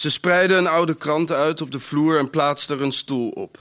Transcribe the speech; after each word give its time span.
Ze 0.00 0.10
spreidde 0.10 0.54
een 0.54 0.66
oude 0.66 0.94
krant 0.94 1.30
uit 1.30 1.60
op 1.60 1.70
de 1.70 1.80
vloer 1.80 2.18
en 2.18 2.30
plaatste 2.30 2.74
er 2.74 2.82
een 2.82 2.92
stoel 2.92 3.30
op. 3.30 3.58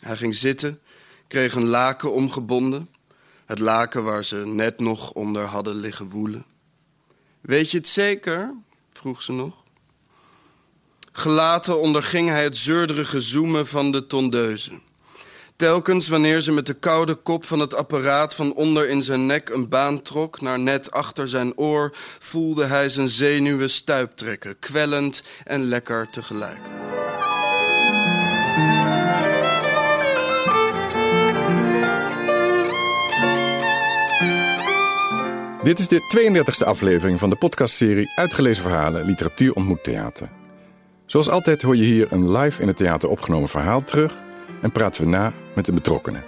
Hij 0.00 0.16
ging 0.16 0.34
zitten, 0.34 0.80
kreeg 1.26 1.54
een 1.54 1.66
laken 1.66 2.12
omgebonden. 2.12 2.88
Het 3.46 3.58
laken 3.58 4.04
waar 4.04 4.24
ze 4.24 4.36
net 4.36 4.78
nog 4.80 5.12
onder 5.12 5.44
hadden 5.44 5.74
liggen 5.74 6.08
woelen. 6.08 6.44
Weet 7.40 7.70
je 7.70 7.76
het 7.76 7.86
zeker? 7.86 8.54
vroeg 8.92 9.22
ze 9.22 9.32
nog. 9.32 9.54
Gelaten 11.12 11.80
onderging 11.80 12.28
hij 12.28 12.44
het 12.44 12.56
zeurderige 12.56 13.20
zoemen 13.20 13.66
van 13.66 13.92
de 13.92 14.06
tondeuze. 14.06 14.80
Telkens 15.56 16.08
wanneer 16.08 16.40
ze 16.40 16.52
met 16.52 16.66
de 16.66 16.74
koude 16.74 17.14
kop 17.14 17.44
van 17.44 17.58
het 17.58 17.74
apparaat 17.74 18.34
van 18.34 18.54
onder 18.54 18.88
in 18.88 19.02
zijn 19.02 19.26
nek 19.26 19.48
een 19.48 19.68
baan 19.68 20.02
trok 20.02 20.40
naar 20.40 20.58
net 20.58 20.90
achter 20.90 21.28
zijn 21.28 21.56
oor, 21.56 21.90
voelde 22.18 22.64
hij 22.64 22.88
zijn 22.88 23.08
zenuwen 23.08 23.70
stuiptrekken, 23.70 24.58
kwellend 24.58 25.22
en 25.44 25.62
lekker 25.64 26.10
tegelijk. 26.10 26.58
Dit 35.62 35.78
is 35.78 35.88
de 35.88 36.00
32e 36.16 36.66
aflevering 36.66 37.18
van 37.18 37.30
de 37.30 37.36
podcastserie 37.36 38.12
Uitgelezen 38.14 38.62
Verhalen 38.62 39.04
Literatuur 39.04 39.52
ontmoet 39.52 39.84
theater. 39.84 40.28
Zoals 41.06 41.28
altijd 41.28 41.62
hoor 41.62 41.76
je 41.76 41.84
hier 41.84 42.12
een 42.12 42.32
live 42.32 42.62
in 42.62 42.68
het 42.68 42.76
theater 42.76 43.08
opgenomen 43.08 43.48
verhaal 43.48 43.84
terug 43.84 44.12
en 44.62 44.72
praten 44.72 45.02
we 45.02 45.08
na 45.08 45.32
met 45.54 45.64
de 45.64 45.72
betrokkenen. 45.72 46.24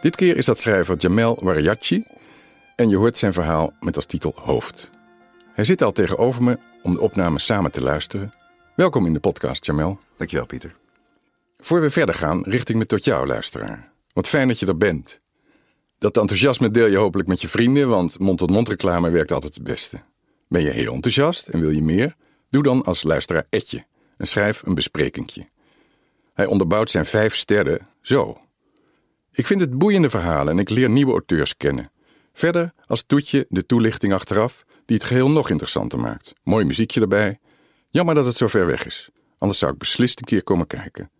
Dit 0.00 0.16
keer 0.16 0.36
is 0.36 0.44
dat 0.44 0.60
schrijver 0.60 0.96
Jamel 0.96 1.38
Wariachi 1.40 2.04
en 2.76 2.88
je 2.88 2.96
hoort 2.96 3.18
zijn 3.18 3.32
verhaal 3.32 3.72
met 3.80 3.96
als 3.96 4.06
titel 4.06 4.32
Hoofd. 4.36 4.90
Hij 5.52 5.64
zit 5.64 5.82
al 5.82 5.92
tegenover 5.92 6.42
me 6.42 6.58
om 6.82 6.94
de 6.94 7.00
opname 7.00 7.38
samen 7.38 7.72
te 7.72 7.82
luisteren. 7.82 8.34
Welkom 8.76 9.06
in 9.06 9.12
de 9.12 9.20
podcast, 9.20 9.66
Jamel. 9.66 9.98
Dankjewel, 10.16 10.46
Pieter. 10.46 10.76
Voor 11.58 11.80
we 11.80 11.90
verder 11.90 12.14
gaan, 12.14 12.42
richt 12.42 12.68
ik 12.68 12.76
me 12.76 12.86
tot 12.86 13.04
jou, 13.04 13.26
luisteraar. 13.26 13.92
Wat 14.12 14.28
fijn 14.28 14.48
dat 14.48 14.58
je 14.58 14.66
er 14.66 14.76
bent. 14.76 15.20
Dat 15.98 16.16
enthousiasme 16.16 16.70
deel 16.70 16.86
je 16.86 16.96
hopelijk 16.96 17.28
met 17.28 17.40
je 17.40 17.48
vrienden, 17.48 17.88
want 17.88 18.18
mond-tot-mond 18.18 18.68
reclame 18.68 19.10
werkt 19.10 19.32
altijd 19.32 19.54
het 19.54 19.62
beste. 19.62 20.00
Ben 20.48 20.62
je 20.62 20.70
heel 20.70 20.92
enthousiast 20.92 21.48
en 21.48 21.60
wil 21.60 21.70
je 21.70 21.82
meer? 21.82 22.16
Doe 22.50 22.62
dan 22.62 22.84
als 22.84 23.02
luisteraar 23.02 23.46
Etje 23.50 23.84
en 24.16 24.26
schrijf 24.26 24.62
een 24.62 24.74
besprekingje. 24.74 25.48
Hij 26.32 26.46
onderbouwt 26.46 26.90
zijn 26.90 27.06
vijf 27.06 27.36
sterren 27.36 27.88
zo. 28.00 28.40
Ik 29.32 29.46
vind 29.46 29.60
het 29.60 29.78
boeiende 29.78 30.10
verhalen 30.10 30.52
en 30.52 30.58
ik 30.58 30.70
leer 30.70 30.90
nieuwe 30.90 31.12
auteurs 31.12 31.56
kennen. 31.56 31.90
Verder 32.32 32.72
als 32.86 33.04
toetje 33.06 33.46
de 33.48 33.66
toelichting 33.66 34.12
achteraf, 34.12 34.64
die 34.84 34.96
het 34.96 35.06
geheel 35.06 35.30
nog 35.30 35.50
interessanter 35.50 36.00
maakt. 36.00 36.32
Mooi 36.42 36.64
muziekje 36.64 37.00
erbij. 37.00 37.38
Jammer 37.88 38.14
dat 38.14 38.24
het 38.24 38.36
zo 38.36 38.46
ver 38.46 38.66
weg 38.66 38.86
is, 38.86 39.10
anders 39.38 39.58
zou 39.58 39.72
ik 39.72 39.78
beslist 39.78 40.18
een 40.18 40.24
keer 40.24 40.42
komen 40.42 40.66
kijken. 40.66 41.10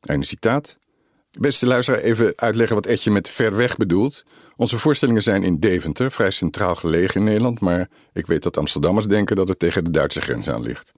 Einde 0.00 0.26
citaat. 0.26 0.78
Beste 1.30 1.66
luisteraar, 1.66 2.00
even 2.00 2.32
uitleggen 2.36 2.76
wat 2.76 2.86
Etje 2.86 3.10
met 3.10 3.30
ver 3.30 3.56
weg 3.56 3.76
bedoelt. 3.76 4.24
Onze 4.56 4.78
voorstellingen 4.78 5.22
zijn 5.22 5.42
in 5.42 5.58
Deventer, 5.58 6.12
vrij 6.12 6.30
centraal 6.30 6.74
gelegen 6.74 7.20
in 7.20 7.26
Nederland, 7.26 7.60
maar 7.60 7.88
ik 8.12 8.26
weet 8.26 8.42
dat 8.42 8.56
Amsterdammers 8.56 9.06
denken 9.06 9.36
dat 9.36 9.48
het 9.48 9.58
tegen 9.58 9.84
de 9.84 9.90
Duitse 9.90 10.20
grens 10.20 10.48
aan 10.48 10.62
ligt. 10.62 10.92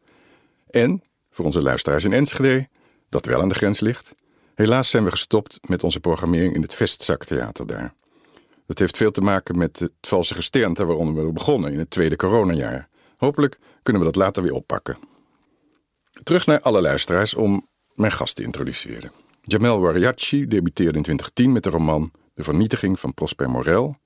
En, 0.71 1.03
voor 1.31 1.45
onze 1.45 1.63
luisteraars 1.63 2.05
in 2.05 2.13
Enschede, 2.13 2.69
dat 3.11 3.27
wel 3.27 3.41
aan 3.41 3.49
de 3.49 3.55
grens 3.55 3.81
ligt. 3.81 4.15
Helaas 4.55 4.91
zijn 4.91 5.05
we 5.05 5.11
gestopt 5.11 5.59
met 5.69 5.83
onze 5.83 6.01
programmering 6.01 6.55
in 6.55 6.63
het 6.63 6.75
Vestzaktheater 6.75 7.67
daar. 7.67 7.95
Dat 8.67 8.79
heeft 8.79 8.97
veel 8.97 9.11
te 9.11 9.21
maken 9.21 9.59
met 9.59 9.79
het 9.79 9.93
valse 10.01 10.35
gesternte 10.35 10.85
waaronder 10.85 11.27
we 11.27 11.33
begonnen 11.33 11.73
in 11.73 11.79
het 11.79 11.91
tweede 11.91 12.17
coronajaar. 12.17 12.89
Hopelijk 13.17 13.59
kunnen 13.83 14.03
we 14.03 14.09
dat 14.09 14.23
later 14.23 14.43
weer 14.43 14.53
oppakken. 14.53 14.99
Terug 16.23 16.47
naar 16.47 16.61
alle 16.61 16.81
luisteraars 16.81 17.35
om 17.35 17.69
mijn 17.95 18.13
gast 18.13 18.37
te 18.37 18.43
introduceren. 18.43 19.13
Jamel 19.43 19.81
Wariachi 19.81 20.47
debuteerde 20.47 20.97
in 20.97 21.03
2010 21.03 21.53
met 21.53 21.63
de 21.63 21.71
roman 21.71 22.13
De 22.35 22.43
Vernietiging 22.43 23.01
van 23.01 23.15
Prosper 23.15 23.51
Morel, 23.51 23.97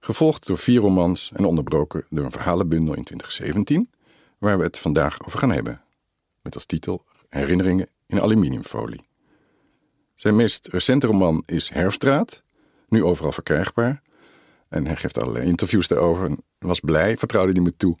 gevolgd 0.00 0.46
door 0.46 0.58
vier 0.58 0.80
romans 0.80 1.30
en 1.34 1.44
onderbroken 1.44 2.06
door 2.10 2.24
een 2.24 2.32
verhalenbundel 2.32 2.94
in 2.94 3.04
2017, 3.04 3.90
waar 4.38 4.58
we 4.58 4.64
het 4.64 4.78
vandaag 4.78 5.26
over 5.26 5.38
gaan 5.38 5.52
hebben. 5.52 5.80
Met 6.42 6.54
als 6.54 6.64
titel 6.64 7.04
Herinneringen 7.28 7.88
in 8.14 8.22
aluminiumfolie. 8.22 9.06
Zijn 10.14 10.36
meest 10.36 10.68
recente 10.68 11.06
roman 11.06 11.42
is 11.46 11.68
Herfstraat, 11.68 12.42
nu 12.88 13.04
overal 13.04 13.32
verkrijgbaar. 13.32 14.02
En 14.68 14.86
hij 14.86 14.96
geeft 14.96 15.20
allerlei 15.20 15.46
interviews 15.46 15.88
daarover 15.88 16.26
en 16.26 16.42
was 16.58 16.80
blij, 16.80 17.16
vertrouwde 17.16 17.52
hij 17.52 17.62
me 17.62 17.76
toe, 17.76 17.96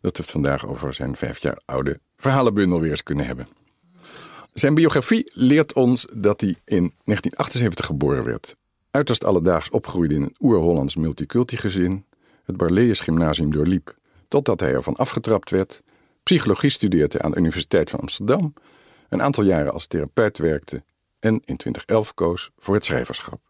dat 0.00 0.16
we 0.16 0.22
het 0.22 0.30
vandaag 0.30 0.66
over 0.66 0.94
zijn 0.94 1.16
vijf 1.16 1.38
jaar 1.38 1.60
oude 1.64 2.00
verhalenbundel 2.16 2.80
weer 2.80 2.90
eens 2.90 3.02
kunnen 3.02 3.26
hebben. 3.26 3.46
Zijn 4.52 4.74
biografie 4.74 5.30
leert 5.34 5.72
ons 5.72 6.06
dat 6.12 6.40
hij 6.40 6.50
in 6.64 6.92
1978 7.04 7.86
geboren 7.86 8.24
werd. 8.24 8.56
Uiterst 8.90 9.24
alledaags 9.24 9.70
opgroeide 9.70 10.14
in 10.14 10.22
een 10.22 10.36
oer-Hollands 10.40 10.96
multiculti-gezin, 10.96 12.04
het 12.44 12.56
Barlees 12.56 13.00
Gymnasium 13.00 13.50
doorliep, 13.50 13.96
totdat 14.28 14.60
hij 14.60 14.72
ervan 14.72 14.96
afgetrapt 14.96 15.50
werd, 15.50 15.82
psychologie 16.22 16.70
studeerde 16.70 17.22
aan 17.22 17.30
de 17.30 17.36
Universiteit 17.36 17.90
van 17.90 18.00
Amsterdam, 18.00 18.54
een 19.12 19.22
aantal 19.22 19.44
jaren 19.44 19.72
als 19.72 19.86
therapeut 19.86 20.38
werkte 20.38 20.82
en 21.18 21.34
in 21.34 21.56
2011 21.56 22.14
koos 22.14 22.50
voor 22.58 22.74
het 22.74 22.84
schrijverschap. 22.84 23.40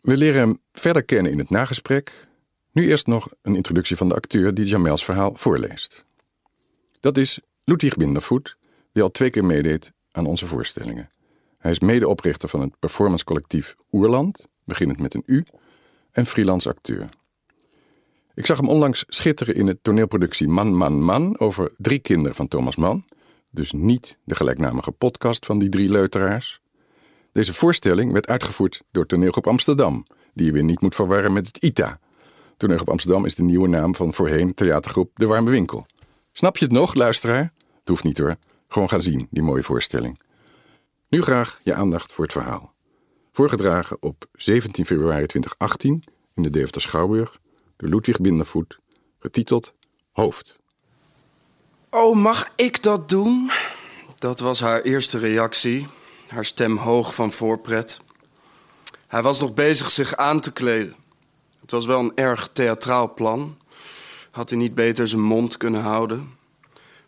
We 0.00 0.16
leren 0.16 0.40
hem 0.40 0.60
verder 0.72 1.04
kennen 1.04 1.32
in 1.32 1.38
het 1.38 1.50
nagesprek. 1.50 2.28
Nu 2.72 2.88
eerst 2.88 3.06
nog 3.06 3.28
een 3.42 3.56
introductie 3.56 3.96
van 3.96 4.08
de 4.08 4.14
acteur 4.14 4.54
die 4.54 4.66
Jamels 4.66 5.04
verhaal 5.04 5.32
voorleest. 5.34 6.04
Dat 7.00 7.16
is 7.16 7.40
Ludwig 7.64 7.96
Bindervoet, 7.96 8.56
die 8.92 9.02
al 9.02 9.10
twee 9.10 9.30
keer 9.30 9.44
meedeed 9.44 9.92
aan 10.10 10.26
onze 10.26 10.46
voorstellingen. 10.46 11.10
Hij 11.58 11.70
is 11.70 11.80
medeoprichter 11.80 12.48
van 12.48 12.60
het 12.60 12.78
performancecollectief 12.78 13.76
Oerland, 13.92 14.46
beginnend 14.64 15.00
met 15.00 15.14
een 15.14 15.22
U, 15.26 15.44
en 16.10 16.26
freelance 16.26 16.68
acteur. 16.68 17.08
Ik 18.34 18.46
zag 18.46 18.56
hem 18.56 18.68
onlangs 18.68 19.04
schitteren 19.08 19.54
in 19.54 19.66
de 19.66 19.78
toneelproductie 19.82 20.48
Man, 20.48 20.76
Man, 20.76 21.02
Man 21.02 21.38
over 21.38 21.72
drie 21.76 21.98
kinderen 21.98 22.34
van 22.34 22.48
Thomas 22.48 22.76
Mann, 22.76 23.04
dus 23.50 23.72
niet 23.72 24.18
de 24.24 24.34
gelijknamige 24.34 24.90
podcast 24.90 25.46
van 25.46 25.58
die 25.58 25.68
drie 25.68 25.88
leuteraars. 25.88 26.60
Deze 27.32 27.54
voorstelling 27.54 28.12
werd 28.12 28.26
uitgevoerd 28.26 28.82
door 28.90 29.06
Toneelgroep 29.06 29.46
Amsterdam, 29.46 30.06
die 30.34 30.46
je 30.46 30.52
weer 30.52 30.64
niet 30.64 30.80
moet 30.80 30.94
verwarren 30.94 31.32
met 31.32 31.46
het 31.46 31.56
ITA. 31.56 31.98
Toneelgroep 32.56 32.88
Amsterdam 32.88 33.24
is 33.24 33.34
de 33.34 33.42
nieuwe 33.42 33.68
naam 33.68 33.94
van 33.94 34.14
voorheen 34.14 34.54
theatergroep 34.54 35.10
De 35.14 35.26
Warme 35.26 35.50
Winkel. 35.50 35.86
Snap 36.32 36.56
je 36.56 36.64
het 36.64 36.74
nog, 36.74 36.94
luisteraar? 36.94 37.52
Het 37.78 37.88
hoeft 37.88 38.04
niet 38.04 38.18
hoor. 38.18 38.36
Gewoon 38.68 38.88
gaan 38.88 39.02
zien, 39.02 39.26
die 39.30 39.42
mooie 39.42 39.62
voorstelling. 39.62 40.20
Nu 41.08 41.22
graag 41.22 41.60
je 41.62 41.74
aandacht 41.74 42.12
voor 42.12 42.24
het 42.24 42.32
verhaal. 42.32 42.74
Voorgedragen 43.32 43.96
op 44.00 44.24
17 44.32 44.86
februari 44.86 45.26
2018 45.26 46.04
in 46.34 46.42
de 46.42 46.50
Deventer 46.50 46.80
Schouwburg 46.80 47.38
door 47.76 47.88
Ludwig 47.88 48.20
Bindervoet, 48.20 48.78
getiteld 49.18 49.74
Hoofd. 50.12 50.59
Oh, 51.92 52.16
mag 52.16 52.52
ik 52.56 52.82
dat 52.82 53.08
doen? 53.08 53.50
Dat 54.18 54.40
was 54.40 54.60
haar 54.60 54.82
eerste 54.82 55.18
reactie, 55.18 55.88
haar 56.26 56.44
stem 56.44 56.76
hoog 56.76 57.14
van 57.14 57.32
voorpret. 57.32 58.00
Hij 59.06 59.22
was 59.22 59.40
nog 59.40 59.54
bezig 59.54 59.90
zich 59.90 60.16
aan 60.16 60.40
te 60.40 60.52
kleden. 60.52 60.94
Het 61.60 61.70
was 61.70 61.86
wel 61.86 61.98
een 61.98 62.12
erg 62.14 62.48
theatraal 62.52 63.14
plan. 63.14 63.58
Had 64.30 64.50
hij 64.50 64.58
niet 64.58 64.74
beter 64.74 65.08
zijn 65.08 65.22
mond 65.22 65.56
kunnen 65.56 65.80
houden. 65.80 66.34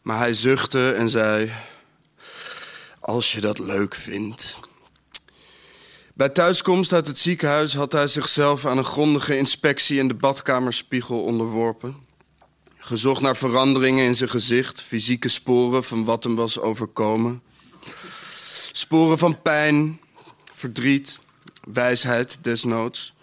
Maar 0.02 0.18
hij 0.18 0.34
zuchtte 0.34 0.92
en 0.92 1.10
zei: 1.10 1.52
Als 3.00 3.32
je 3.32 3.40
dat 3.40 3.58
leuk 3.58 3.94
vindt. 3.94 4.60
Bij 6.14 6.28
thuiskomst 6.28 6.92
uit 6.92 7.06
het 7.06 7.18
ziekenhuis 7.18 7.74
had 7.74 7.92
hij 7.92 8.06
zichzelf 8.06 8.66
aan 8.66 8.78
een 8.78 8.84
grondige 8.84 9.36
inspectie 9.36 9.98
in 9.98 10.08
de 10.08 10.14
badkamerspiegel 10.14 11.24
onderworpen. 11.24 11.96
Gezocht 12.84 13.20
naar 13.20 13.36
veranderingen 13.36 14.04
in 14.04 14.14
zijn 14.14 14.30
gezicht, 14.30 14.82
fysieke 14.82 15.28
sporen 15.28 15.84
van 15.84 16.04
wat 16.04 16.24
hem 16.24 16.34
was 16.34 16.58
overkomen. 16.58 17.42
Sporen 18.72 19.18
van 19.18 19.42
pijn, 19.42 20.00
verdriet, 20.52 21.18
wijsheid 21.72 22.38
desnoods. 22.40 23.14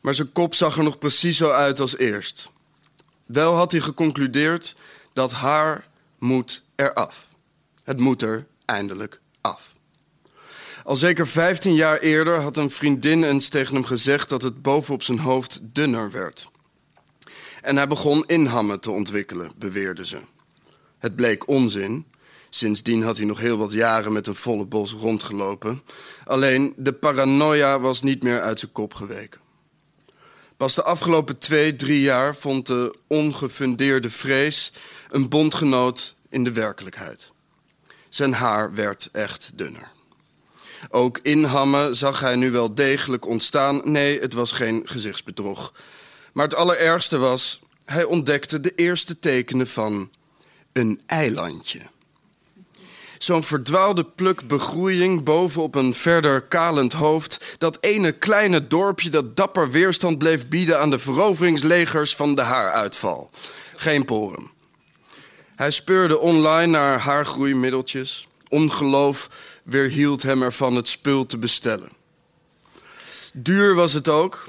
Maar 0.00 0.14
zijn 0.14 0.32
kop 0.32 0.54
zag 0.54 0.76
er 0.76 0.82
nog 0.82 0.98
precies 0.98 1.36
zo 1.36 1.50
uit 1.50 1.80
als 1.80 1.96
eerst. 1.96 2.50
Wel 3.26 3.54
had 3.54 3.72
hij 3.72 3.80
geconcludeerd 3.80 4.74
dat 5.12 5.32
haar 5.32 5.86
moet 6.18 6.62
eraf. 6.76 7.28
Het 7.84 8.00
moet 8.00 8.22
er 8.22 8.46
eindelijk 8.64 9.20
af. 9.40 9.74
Al 10.84 10.96
zeker 10.96 11.26
15 11.26 11.74
jaar 11.74 11.98
eerder 11.98 12.40
had 12.40 12.56
een 12.56 12.70
vriendin 12.70 13.24
eens 13.24 13.48
tegen 13.48 13.74
hem 13.74 13.84
gezegd 13.84 14.28
dat 14.28 14.42
het 14.42 14.62
bovenop 14.62 15.02
zijn 15.02 15.18
hoofd 15.18 15.58
dunner 15.62 16.10
werd. 16.10 16.50
En 17.68 17.76
hij 17.76 17.86
begon 17.86 18.24
inhammen 18.26 18.80
te 18.80 18.90
ontwikkelen, 18.90 19.52
beweerde 19.56 20.06
ze. 20.06 20.18
Het 20.98 21.16
bleek 21.16 21.48
onzin. 21.48 22.06
Sindsdien 22.50 23.02
had 23.02 23.16
hij 23.16 23.26
nog 23.26 23.38
heel 23.38 23.58
wat 23.58 23.72
jaren 23.72 24.12
met 24.12 24.26
een 24.26 24.34
volle 24.34 24.66
bos 24.66 24.92
rondgelopen. 24.92 25.82
Alleen 26.24 26.72
de 26.76 26.92
paranoia 26.92 27.80
was 27.80 28.02
niet 28.02 28.22
meer 28.22 28.40
uit 28.40 28.58
zijn 28.58 28.72
kop 28.72 28.94
geweken. 28.94 29.40
Pas 30.56 30.74
de 30.74 30.82
afgelopen 30.82 31.38
twee, 31.38 31.76
drie 31.76 32.00
jaar 32.00 32.36
vond 32.36 32.66
de 32.66 32.94
ongefundeerde 33.06 34.10
vrees 34.10 34.72
een 35.10 35.28
bondgenoot 35.28 36.16
in 36.28 36.44
de 36.44 36.52
werkelijkheid. 36.52 37.32
Zijn 38.08 38.32
haar 38.32 38.74
werd 38.74 39.08
echt 39.12 39.50
dunner. 39.54 39.90
Ook 40.90 41.18
inhammen 41.22 41.96
zag 41.96 42.20
hij 42.20 42.36
nu 42.36 42.50
wel 42.50 42.74
degelijk 42.74 43.26
ontstaan. 43.26 43.80
Nee, 43.84 44.20
het 44.20 44.32
was 44.32 44.52
geen 44.52 44.82
gezichtsbedrog. 44.84 45.72
Maar 46.38 46.46
het 46.46 46.56
allerergste 46.56 47.18
was, 47.18 47.60
hij 47.84 48.04
ontdekte 48.04 48.60
de 48.60 48.74
eerste 48.74 49.18
tekenen 49.18 49.66
van 49.66 50.10
een 50.72 51.00
eilandje. 51.06 51.80
Zo'n 53.18 53.42
verdwaalde 53.42 54.04
pluk 54.04 54.46
begroeiing 54.46 55.22
bovenop 55.22 55.74
een 55.74 55.94
verder 55.94 56.40
kalend 56.40 56.92
hoofd. 56.92 57.56
Dat 57.58 57.78
ene 57.80 58.12
kleine 58.12 58.66
dorpje 58.66 59.10
dat 59.10 59.36
dapper 59.36 59.70
weerstand 59.70 60.18
bleef 60.18 60.48
bieden 60.48 60.80
aan 60.80 60.90
de 60.90 60.98
veroveringslegers 60.98 62.16
van 62.16 62.34
de 62.34 62.42
haaruitval. 62.42 63.30
Geen 63.76 64.04
poren. 64.04 64.50
Hij 65.56 65.70
speurde 65.70 66.18
online 66.18 66.66
naar 66.66 66.98
haargroeimiddeltjes. 66.98 68.28
Ongeloof 68.48 69.30
weerhield 69.62 70.22
hem 70.22 70.42
ervan 70.42 70.74
het 70.74 70.88
spul 70.88 71.26
te 71.26 71.38
bestellen. 71.38 71.92
Duur 73.32 73.74
was 73.74 73.92
het 73.92 74.08
ook. 74.08 74.48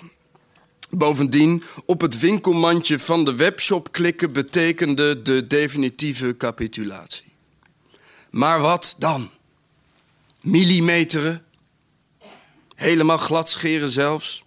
Bovendien, 0.89 1.63
op 1.85 2.01
het 2.01 2.19
winkelmandje 2.19 2.99
van 2.99 3.25
de 3.25 3.35
webshop 3.35 3.91
klikken 3.91 4.33
betekende 4.33 5.21
de 5.21 5.47
definitieve 5.47 6.37
capitulatie. 6.37 7.33
Maar 8.29 8.59
wat 8.59 8.95
dan? 8.97 9.29
Millimeteren? 10.41 11.45
Helemaal 12.75 13.17
glad 13.17 13.49
scheren 13.49 13.89
zelfs? 13.89 14.43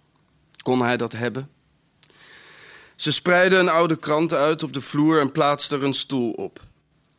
Kon 0.61 0.81
hij 0.81 0.97
dat 0.97 1.11
hebben? 1.11 1.49
Ze 2.95 3.11
spreidde 3.11 3.57
een 3.57 3.69
oude 3.69 3.95
krant 3.95 4.33
uit 4.33 4.63
op 4.63 4.73
de 4.73 4.81
vloer 4.81 5.19
en 5.19 5.31
plaatste 5.31 5.75
er 5.75 5.83
een 5.83 5.93
stoel 5.93 6.31
op. 6.31 6.65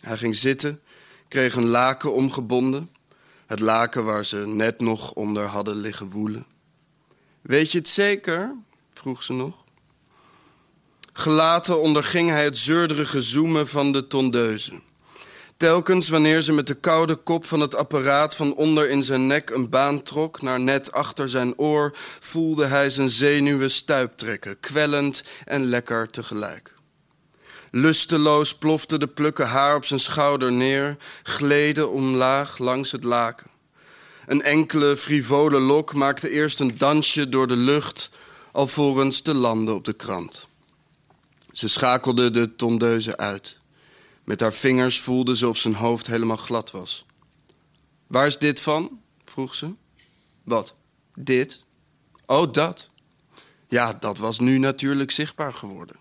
Hij 0.00 0.16
ging 0.16 0.36
zitten, 0.36 0.80
kreeg 1.28 1.54
een 1.54 1.66
laken 1.66 2.14
omgebonden. 2.14 2.90
Het 3.46 3.60
laken 3.60 4.04
waar 4.04 4.24
ze 4.24 4.36
net 4.36 4.80
nog 4.80 5.12
onder 5.12 5.46
hadden 5.46 5.76
liggen 5.76 6.10
woelen. 6.10 6.46
Weet 7.40 7.72
je 7.72 7.78
het 7.78 7.88
zeker? 7.88 8.54
Vroeg 9.04 9.22
ze 9.22 9.32
nog. 9.32 9.54
Gelaten 11.12 11.80
onderging 11.80 12.30
hij 12.30 12.44
het 12.44 12.58
zeurderige 12.58 13.22
zoemen 13.22 13.68
van 13.68 13.92
de 13.92 14.06
tondeuze. 14.06 14.80
Telkens 15.56 16.08
wanneer 16.08 16.40
ze 16.40 16.52
met 16.52 16.66
de 16.66 16.74
koude 16.74 17.14
kop 17.14 17.46
van 17.46 17.60
het 17.60 17.76
apparaat 17.76 18.36
van 18.36 18.54
onder 18.54 18.88
in 18.88 19.02
zijn 19.02 19.26
nek 19.26 19.50
een 19.50 19.68
baan 19.68 20.02
trok 20.02 20.42
naar 20.42 20.60
net 20.60 20.92
achter 20.92 21.28
zijn 21.28 21.58
oor, 21.58 21.96
voelde 22.20 22.66
hij 22.66 22.90
zijn 22.90 23.10
zenuwen 23.10 23.70
stuiptrekken, 23.70 24.60
kwellend 24.60 25.24
en 25.44 25.64
lekker 25.64 26.10
tegelijk. 26.10 26.74
Lusteloos 27.70 28.54
plofte 28.54 28.98
de 28.98 29.08
plukken 29.08 29.48
haar 29.48 29.76
op 29.76 29.84
zijn 29.84 30.00
schouder 30.00 30.52
neer, 30.52 30.96
gleden 31.22 31.90
omlaag 31.90 32.58
langs 32.58 32.92
het 32.92 33.04
laken. 33.04 33.46
Een 34.26 34.42
enkele 34.42 34.96
frivole 34.96 35.60
lok 35.60 35.94
maakte 35.94 36.30
eerst 36.30 36.60
een 36.60 36.78
dansje 36.78 37.28
door 37.28 37.46
de 37.46 37.56
lucht, 37.56 38.10
alvorens 38.54 39.20
te 39.20 39.34
landen 39.34 39.74
op 39.74 39.84
de 39.84 39.92
krant. 39.92 40.46
Ze 41.52 41.68
schakelde 41.68 42.30
de 42.30 42.56
tondeuze 42.56 43.16
uit. 43.16 43.58
Met 44.24 44.40
haar 44.40 44.52
vingers 44.52 45.00
voelde 45.00 45.36
ze 45.36 45.48
of 45.48 45.56
zijn 45.56 45.74
hoofd 45.74 46.06
helemaal 46.06 46.36
glad 46.36 46.70
was. 46.70 47.06
Waar 48.06 48.26
is 48.26 48.38
dit 48.38 48.60
van? 48.60 49.00
vroeg 49.24 49.54
ze. 49.54 49.72
Wat? 50.42 50.74
Dit? 51.14 51.62
Oh, 52.26 52.52
dat. 52.52 52.88
Ja, 53.68 53.92
dat 53.92 54.18
was 54.18 54.38
nu 54.38 54.58
natuurlijk 54.58 55.10
zichtbaar 55.10 55.52
geworden. 55.52 55.96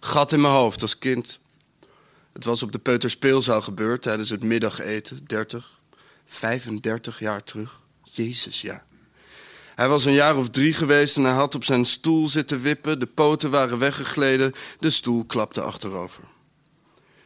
Gat 0.00 0.32
in 0.32 0.40
mijn 0.40 0.54
hoofd 0.54 0.82
als 0.82 0.98
kind. 0.98 1.40
Het 2.32 2.44
was 2.44 2.62
op 2.62 2.72
de 2.72 2.78
Peuterspeelzaal 2.78 3.62
gebeurd 3.62 4.02
tijdens 4.02 4.30
het 4.30 4.42
middageten, 4.42 5.24
30, 5.26 5.80
35 6.26 7.18
jaar 7.18 7.42
terug. 7.42 7.80
Jezus, 8.02 8.60
ja. 8.60 8.84
Hij 9.80 9.88
was 9.88 10.04
een 10.04 10.12
jaar 10.12 10.36
of 10.36 10.48
drie 10.48 10.72
geweest 10.72 11.16
en 11.16 11.24
hij 11.24 11.32
had 11.32 11.54
op 11.54 11.64
zijn 11.64 11.84
stoel 11.84 12.28
zitten 12.28 12.62
wippen. 12.62 13.00
De 13.00 13.06
poten 13.06 13.50
waren 13.50 13.78
weggegleden, 13.78 14.52
de 14.78 14.90
stoel 14.90 15.24
klapte 15.24 15.60
achterover. 15.60 16.22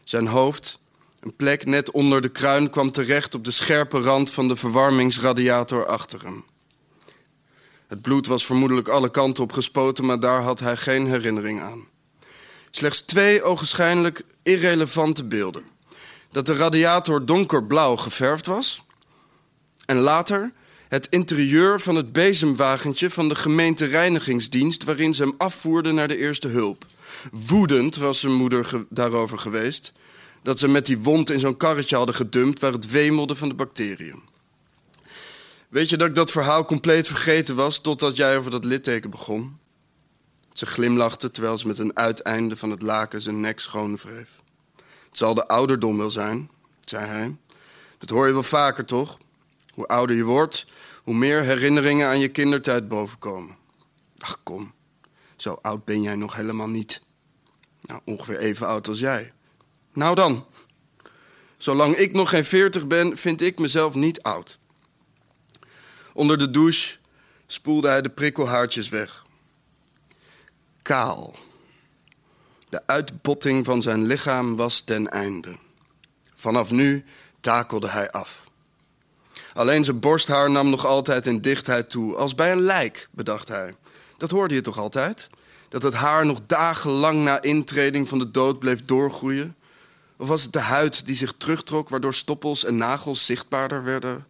Zijn 0.05 0.27
hoofd, 0.27 0.79
een 1.21 1.37
plek 1.37 1.65
net 1.65 1.91
onder 1.91 2.21
de 2.21 2.29
kruin, 2.29 2.71
kwam 2.71 2.91
terecht 2.91 3.35
op 3.35 3.45
de 3.45 3.51
scherpe 3.51 4.01
rand 4.01 4.31
van 4.31 4.49
de 4.49 4.57
verwarmingsradiator 4.57 5.87
achter 5.87 6.23
hem. 6.23 6.45
Het 7.87 8.03
bloed 8.03 8.27
was 8.27 8.47
vermoedelijk 8.47 8.89
alle 8.89 9.11
kanten 9.11 9.43
op 9.43 9.53
gespoten, 9.53 10.05
maar 10.05 10.21
daar 10.21 10.43
had 10.43 10.61
hij 10.61 10.77
geen 10.77 11.07
herinnering 11.07 11.61
aan. 11.61 11.87
Slechts 12.71 13.01
twee 13.01 13.43
ogenschijnlijk 13.43 14.23
irrelevante 14.43 15.25
beelden. 15.25 15.65
Dat 16.31 16.47
de 16.47 16.57
radiator 16.57 17.27
donkerblauw 17.27 17.97
geverfd 17.97 18.47
was 18.47 18.85
en 19.87 19.97
later 19.97 20.53
het 20.89 21.07
interieur 21.11 21.81
van 21.81 21.97
het 21.97 22.13
bezemwagentje 22.13 23.11
van 23.11 23.29
de 23.29 23.35
gemeentereinigingsdienst 23.35 24.85
waarin 24.85 25.15
ze 25.15 25.23
hem 25.23 25.35
afvoerden 25.39 25.95
naar 25.95 26.09
de 26.09 26.17
eerste 26.17 26.49
hulp. 26.49 26.87
Woedend 27.33 27.97
was 27.97 28.21
zijn 28.21 28.33
moeder 28.33 28.85
daarover 28.89 29.39
geweest 29.39 29.93
dat 30.43 30.59
ze 30.59 30.69
met 30.69 30.87
die 30.87 30.99
wond 30.99 31.31
in 31.31 31.41
zo'n 31.41 31.57
karretje 31.57 31.97
hadden 31.97 32.15
gedumpt 32.15 32.61
waar 32.61 32.73
het 32.73 32.91
wemelde 32.91 33.35
van 33.35 33.49
de 33.49 33.55
bacteriën. 33.55 34.23
Weet 35.69 35.89
je 35.89 35.97
dat 35.97 36.09
ik 36.09 36.15
dat 36.15 36.31
verhaal 36.31 36.65
compleet 36.65 37.07
vergeten 37.07 37.55
was 37.55 37.81
totdat 37.81 38.17
jij 38.17 38.39
over 38.39 38.51
dat 38.51 38.65
litteken 38.65 39.11
begon? 39.11 39.59
Ze 40.53 40.67
glimlachte 40.67 41.31
terwijl 41.31 41.59
ze 41.59 41.67
met 41.67 41.79
een 41.79 41.97
uiteinde 41.97 42.57
van 42.57 42.71
het 42.71 42.83
laken 42.83 43.23
zijn 43.23 43.41
nek 43.41 43.61
schoonwreef. 43.61 44.31
Het 45.09 45.19
zal 45.19 45.35
de 45.35 45.49
ouderdom 45.49 45.97
wel 45.97 46.11
zijn, 46.11 46.51
zei 46.85 47.07
hij. 47.07 47.37
Dat 47.99 48.09
hoor 48.09 48.27
je 48.27 48.33
wel 48.33 48.43
vaker, 48.43 48.85
toch? 48.85 49.19
Hoe 49.75 49.87
ouder 49.87 50.17
je 50.17 50.25
wordt, 50.25 50.67
hoe 51.03 51.15
meer 51.15 51.43
herinneringen 51.43 52.09
aan 52.09 52.19
je 52.19 52.29
kindertijd 52.29 52.89
bovenkomen. 52.89 53.57
Ach 54.19 54.43
kom, 54.43 54.73
zo 55.37 55.59
oud 55.63 55.85
ben 55.85 56.03
jij 56.03 56.15
nog 56.15 56.35
helemaal 56.35 56.69
niet. 56.69 57.03
Nou, 57.81 58.01
ongeveer 58.05 58.39
even 58.39 58.67
oud 58.67 58.89
als 58.89 58.99
jij. 58.99 59.33
Nou 59.93 60.15
dan. 60.15 60.47
Zolang 61.57 61.97
ik 61.97 62.13
nog 62.13 62.29
geen 62.29 62.45
veertig 62.45 62.87
ben, 62.87 63.17
vind 63.17 63.41
ik 63.41 63.59
mezelf 63.59 63.95
niet 63.95 64.23
oud. 64.23 64.59
Onder 66.13 66.39
de 66.39 66.51
douche 66.51 66.97
spoelde 67.47 67.89
hij 67.89 68.03
de 68.03 68.11
prikkelhaartjes 68.11 68.89
weg. 68.89 69.27
Kaal. 70.83 71.35
De 72.69 72.87
uitbotting 72.87 73.65
van 73.65 73.83
zijn 73.83 74.07
lichaam 74.07 74.57
was 74.57 74.81
ten 74.81 75.11
einde. 75.11 75.57
Vanaf 76.35 76.71
nu 76.71 77.05
takelde 77.41 77.89
hij 77.89 78.11
af. 78.11 78.44
Alleen 79.55 79.85
zijn 79.85 80.01
borsthaar 80.01 80.51
nam 80.51 80.71
nog 80.71 80.87
altijd 80.87 81.27
in 81.27 81.41
dichtheid 81.41 81.91
toe, 81.91 82.17
als 82.17 82.35
bij 82.35 82.53
een 82.53 82.61
lijk, 82.61 83.09
bedacht 83.11 83.49
hij. 83.49 83.75
Dat 84.17 84.31
hoorde 84.31 84.55
je 84.55 84.61
toch 84.61 84.79
altijd? 84.79 85.29
Dat 85.69 85.83
het 85.83 85.95
haar 85.95 86.27
nog 86.27 86.41
dagenlang 86.47 87.23
na 87.23 87.43
intreding 87.43 88.09
van 88.09 88.19
de 88.19 88.31
dood 88.31 88.59
bleef 88.59 88.85
doorgroeien? 88.85 89.57
Of 90.17 90.29
was 90.29 90.43
het 90.43 90.53
de 90.53 90.61
huid 90.61 91.07
die 91.07 91.17
zich 91.17 91.35
terugtrok, 91.37 91.89
waardoor 91.89 92.15
stoppels 92.15 92.65
en 92.65 92.77
nagels 92.77 93.27
zichtbaarder 93.27 93.85
werden? 93.85 94.27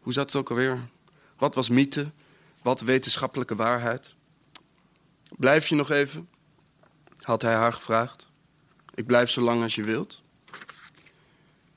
Hoe 0.00 0.12
zat 0.12 0.26
het 0.26 0.36
ook 0.36 0.50
alweer? 0.50 0.78
Wat 1.38 1.54
was 1.54 1.68
mythe? 1.68 2.10
Wat 2.62 2.80
wetenschappelijke 2.80 3.56
waarheid? 3.56 4.14
Blijf 5.36 5.68
je 5.68 5.74
nog 5.74 5.90
even? 5.90 6.28
had 7.20 7.42
hij 7.42 7.54
haar 7.54 7.72
gevraagd. 7.72 8.28
Ik 8.94 9.06
blijf 9.06 9.30
zo 9.30 9.40
lang 9.40 9.62
als 9.62 9.74
je 9.74 9.82
wilt. 9.82 10.22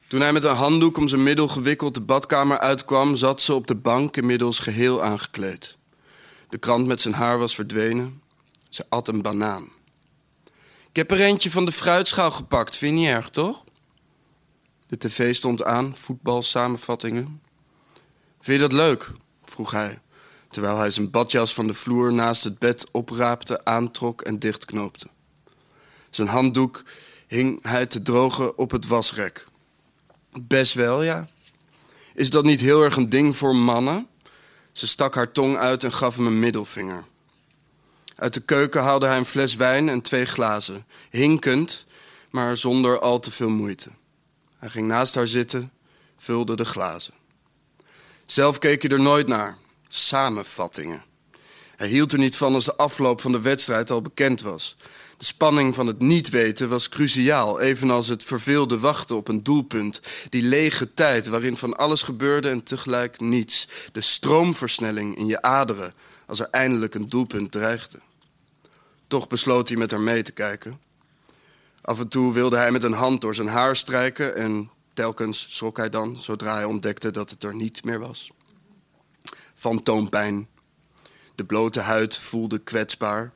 Toen 0.07 0.21
hij 0.21 0.33
met 0.33 0.43
een 0.43 0.55
handdoek 0.55 0.97
om 0.97 1.07
zijn 1.07 1.23
middel 1.23 1.47
gewikkeld 1.47 1.93
de 1.93 2.01
badkamer 2.01 2.59
uitkwam, 2.59 3.15
zat 3.15 3.41
ze 3.41 3.53
op 3.53 3.67
de 3.67 3.75
bank 3.75 4.17
inmiddels 4.17 4.59
geheel 4.59 5.03
aangekleed. 5.03 5.77
De 6.49 6.57
krant 6.57 6.87
met 6.87 7.01
zijn 7.01 7.13
haar 7.13 7.37
was 7.39 7.55
verdwenen. 7.55 8.21
Ze 8.69 8.85
at 8.89 9.07
een 9.07 9.21
banaan. 9.21 9.69
Ik 10.89 10.95
heb 10.95 11.11
er 11.11 11.21
eentje 11.21 11.51
van 11.51 11.65
de 11.65 11.71
fruitschaal 11.71 12.31
gepakt, 12.31 12.77
vind 12.77 12.93
je 12.93 12.99
niet 12.99 13.09
erg, 13.09 13.29
toch? 13.29 13.63
De 14.87 14.97
tv 14.97 15.35
stond 15.35 15.63
aan, 15.63 15.97
voetbalsamenvattingen. 15.97 17.41
Vind 18.41 18.61
je 18.61 18.67
dat 18.67 18.77
leuk? 18.77 19.11
vroeg 19.43 19.71
hij, 19.71 19.99
terwijl 20.49 20.77
hij 20.77 20.91
zijn 20.91 21.11
badjas 21.11 21.53
van 21.53 21.67
de 21.67 21.73
vloer 21.73 22.13
naast 22.13 22.43
het 22.43 22.59
bed 22.59 22.91
opraapte, 22.91 23.65
aantrok 23.65 24.21
en 24.21 24.39
dichtknoopte. 24.39 25.07
Zijn 26.09 26.27
handdoek 26.27 26.83
hing 27.27 27.63
hij 27.63 27.85
te 27.85 28.01
drogen 28.01 28.57
op 28.57 28.71
het 28.71 28.87
wasrek. 28.87 29.47
Best 30.41 30.73
wel, 30.73 31.03
ja. 31.03 31.27
Is 32.13 32.29
dat 32.29 32.43
niet 32.43 32.61
heel 32.61 32.83
erg 32.83 32.95
een 32.95 33.09
ding 33.09 33.37
voor 33.37 33.55
mannen? 33.55 34.07
Ze 34.71 34.87
stak 34.87 35.15
haar 35.15 35.31
tong 35.31 35.57
uit 35.57 35.83
en 35.83 35.91
gaf 35.91 36.15
hem 36.15 36.27
een 36.27 36.39
middelvinger. 36.39 37.03
Uit 38.15 38.33
de 38.33 38.39
keuken 38.39 38.81
haalde 38.81 39.05
hij 39.05 39.17
een 39.17 39.25
fles 39.25 39.55
wijn 39.55 39.89
en 39.89 40.01
twee 40.01 40.25
glazen, 40.25 40.85
hinkend, 41.09 41.85
maar 42.29 42.57
zonder 42.57 42.99
al 42.99 43.19
te 43.19 43.31
veel 43.31 43.49
moeite. 43.49 43.89
Hij 44.59 44.69
ging 44.69 44.87
naast 44.87 45.15
haar 45.15 45.27
zitten, 45.27 45.71
vulde 46.17 46.55
de 46.55 46.65
glazen. 46.65 47.13
Zelf 48.25 48.59
keek 48.59 48.81
hij 48.81 48.91
er 48.91 49.01
nooit 49.01 49.27
naar. 49.27 49.57
Samenvattingen. 49.87 51.03
Hij 51.75 51.87
hield 51.87 52.11
er 52.11 52.19
niet 52.19 52.35
van 52.35 52.53
als 52.53 52.65
de 52.65 52.75
afloop 52.75 53.21
van 53.21 53.31
de 53.31 53.41
wedstrijd 53.41 53.91
al 53.91 54.01
bekend 54.01 54.41
was. 54.41 54.75
De 55.17 55.25
spanning 55.25 55.75
van 55.75 55.87
het 55.87 55.99
niet 55.99 56.29
weten 56.29 56.69
was 56.69 56.89
cruciaal, 56.89 57.59
evenals 57.59 58.07
het 58.07 58.23
verveelde 58.23 58.79
wachten 58.79 59.15
op 59.15 59.27
een 59.27 59.43
doelpunt. 59.43 60.01
Die 60.29 60.43
lege 60.43 60.93
tijd 60.93 61.27
waarin 61.27 61.57
van 61.57 61.77
alles 61.77 62.01
gebeurde 62.01 62.49
en 62.49 62.63
tegelijk 62.63 63.19
niets. 63.19 63.67
De 63.91 64.01
stroomversnelling 64.01 65.17
in 65.17 65.25
je 65.25 65.41
aderen 65.41 65.93
als 66.25 66.39
er 66.39 66.47
eindelijk 66.51 66.95
een 66.95 67.09
doelpunt 67.09 67.51
dreigde. 67.51 67.99
Toch 69.07 69.27
besloot 69.27 69.67
hij 69.67 69.77
met 69.77 69.91
haar 69.91 70.01
mee 70.01 70.21
te 70.21 70.31
kijken. 70.31 70.79
Af 71.81 71.99
en 71.99 72.07
toe 72.07 72.33
wilde 72.33 72.57
hij 72.57 72.71
met 72.71 72.83
een 72.83 72.93
hand 72.93 73.21
door 73.21 73.35
zijn 73.35 73.47
haar 73.47 73.75
strijken 73.75 74.35
en 74.35 74.69
telkens 74.93 75.45
schrok 75.49 75.77
hij 75.77 75.89
dan 75.89 76.19
zodra 76.19 76.53
hij 76.53 76.63
ontdekte 76.63 77.11
dat 77.11 77.29
het 77.29 77.43
er 77.43 77.55
niet 77.55 77.83
meer 77.83 77.99
was. 77.99 78.31
Fantoompijn. 79.55 80.47
De 81.35 81.45
blote 81.45 81.79
huid 81.79 82.17
voelde 82.17 82.57
kwetsbaar. 82.57 83.33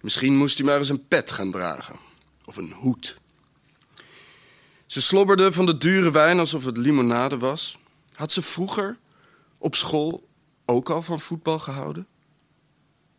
Misschien 0.00 0.36
moest 0.36 0.58
hij 0.58 0.66
maar 0.66 0.78
eens 0.78 0.88
een 0.88 1.06
pet 1.08 1.30
gaan 1.30 1.50
dragen. 1.50 1.96
Of 2.44 2.56
een 2.56 2.72
hoed. 2.72 3.18
Ze 4.86 5.00
slobberde 5.00 5.52
van 5.52 5.66
de 5.66 5.78
dure 5.78 6.10
wijn 6.10 6.38
alsof 6.38 6.64
het 6.64 6.76
limonade 6.76 7.38
was. 7.38 7.78
Had 8.14 8.32
ze 8.32 8.42
vroeger 8.42 8.98
op 9.58 9.74
school 9.74 10.28
ook 10.64 10.90
al 10.90 11.02
van 11.02 11.20
voetbal 11.20 11.58
gehouden? 11.58 12.06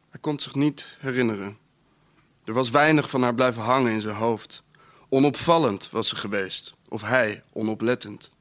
Hij 0.09 0.19
kon 0.19 0.39
zich 0.39 0.55
niet 0.55 0.97
herinneren. 0.99 1.57
Er 2.43 2.53
was 2.53 2.69
weinig 2.69 3.09
van 3.09 3.23
haar 3.23 3.35
blijven 3.35 3.61
hangen 3.61 3.91
in 3.91 4.01
zijn 4.01 4.15
hoofd. 4.15 4.63
Onopvallend 5.09 5.89
was 5.89 6.09
ze 6.09 6.15
geweest, 6.15 6.75
of 6.87 7.01
hij 7.01 7.43
onoplettend. 7.53 8.31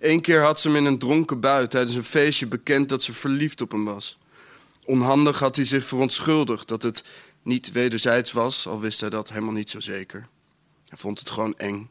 Eén 0.00 0.20
keer 0.20 0.42
had 0.42 0.60
ze 0.60 0.68
hem 0.68 0.76
in 0.76 0.84
een 0.84 0.98
dronken 0.98 1.40
bui 1.40 1.66
tijdens 1.66 1.94
een 1.94 2.04
feestje 2.04 2.46
bekend 2.46 2.88
dat 2.88 3.02
ze 3.02 3.12
verliefd 3.12 3.60
op 3.60 3.70
hem 3.70 3.84
was. 3.84 4.18
Onhandig 4.84 5.38
had 5.38 5.56
hij 5.56 5.64
zich 5.64 5.84
verontschuldigd 5.84 6.68
dat 6.68 6.82
het 6.82 7.04
niet 7.46 7.72
wederzijds 7.72 8.32
was, 8.32 8.66
al 8.66 8.80
wist 8.80 9.00
hij 9.00 9.10
dat 9.10 9.28
helemaal 9.28 9.52
niet 9.52 9.70
zo 9.70 9.80
zeker. 9.80 10.28
Hij 10.88 10.98
vond 10.98 11.18
het 11.18 11.30
gewoon 11.30 11.56
eng. 11.56 11.90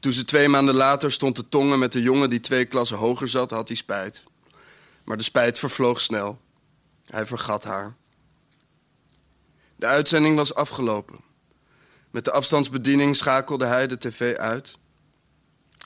Toen 0.00 0.12
ze 0.12 0.24
twee 0.24 0.48
maanden 0.48 0.74
later 0.74 1.12
stond 1.12 1.34
te 1.34 1.48
tongen 1.48 1.78
met 1.78 1.92
de 1.92 2.02
jongen 2.02 2.30
die 2.30 2.40
twee 2.40 2.64
klassen 2.64 2.96
hoger 2.96 3.28
zat, 3.28 3.50
had 3.50 3.68
hij 3.68 3.76
spijt. 3.76 4.22
Maar 5.04 5.16
de 5.16 5.22
spijt 5.22 5.58
vervloog 5.58 6.00
snel. 6.00 6.40
Hij 7.06 7.26
vergat 7.26 7.64
haar. 7.64 7.96
De 9.76 9.86
uitzending 9.86 10.36
was 10.36 10.54
afgelopen. 10.54 11.20
Met 12.10 12.24
de 12.24 12.32
afstandsbediening 12.32 13.16
schakelde 13.16 13.64
hij 13.64 13.86
de 13.86 13.98
tv 13.98 14.36
uit. 14.36 14.78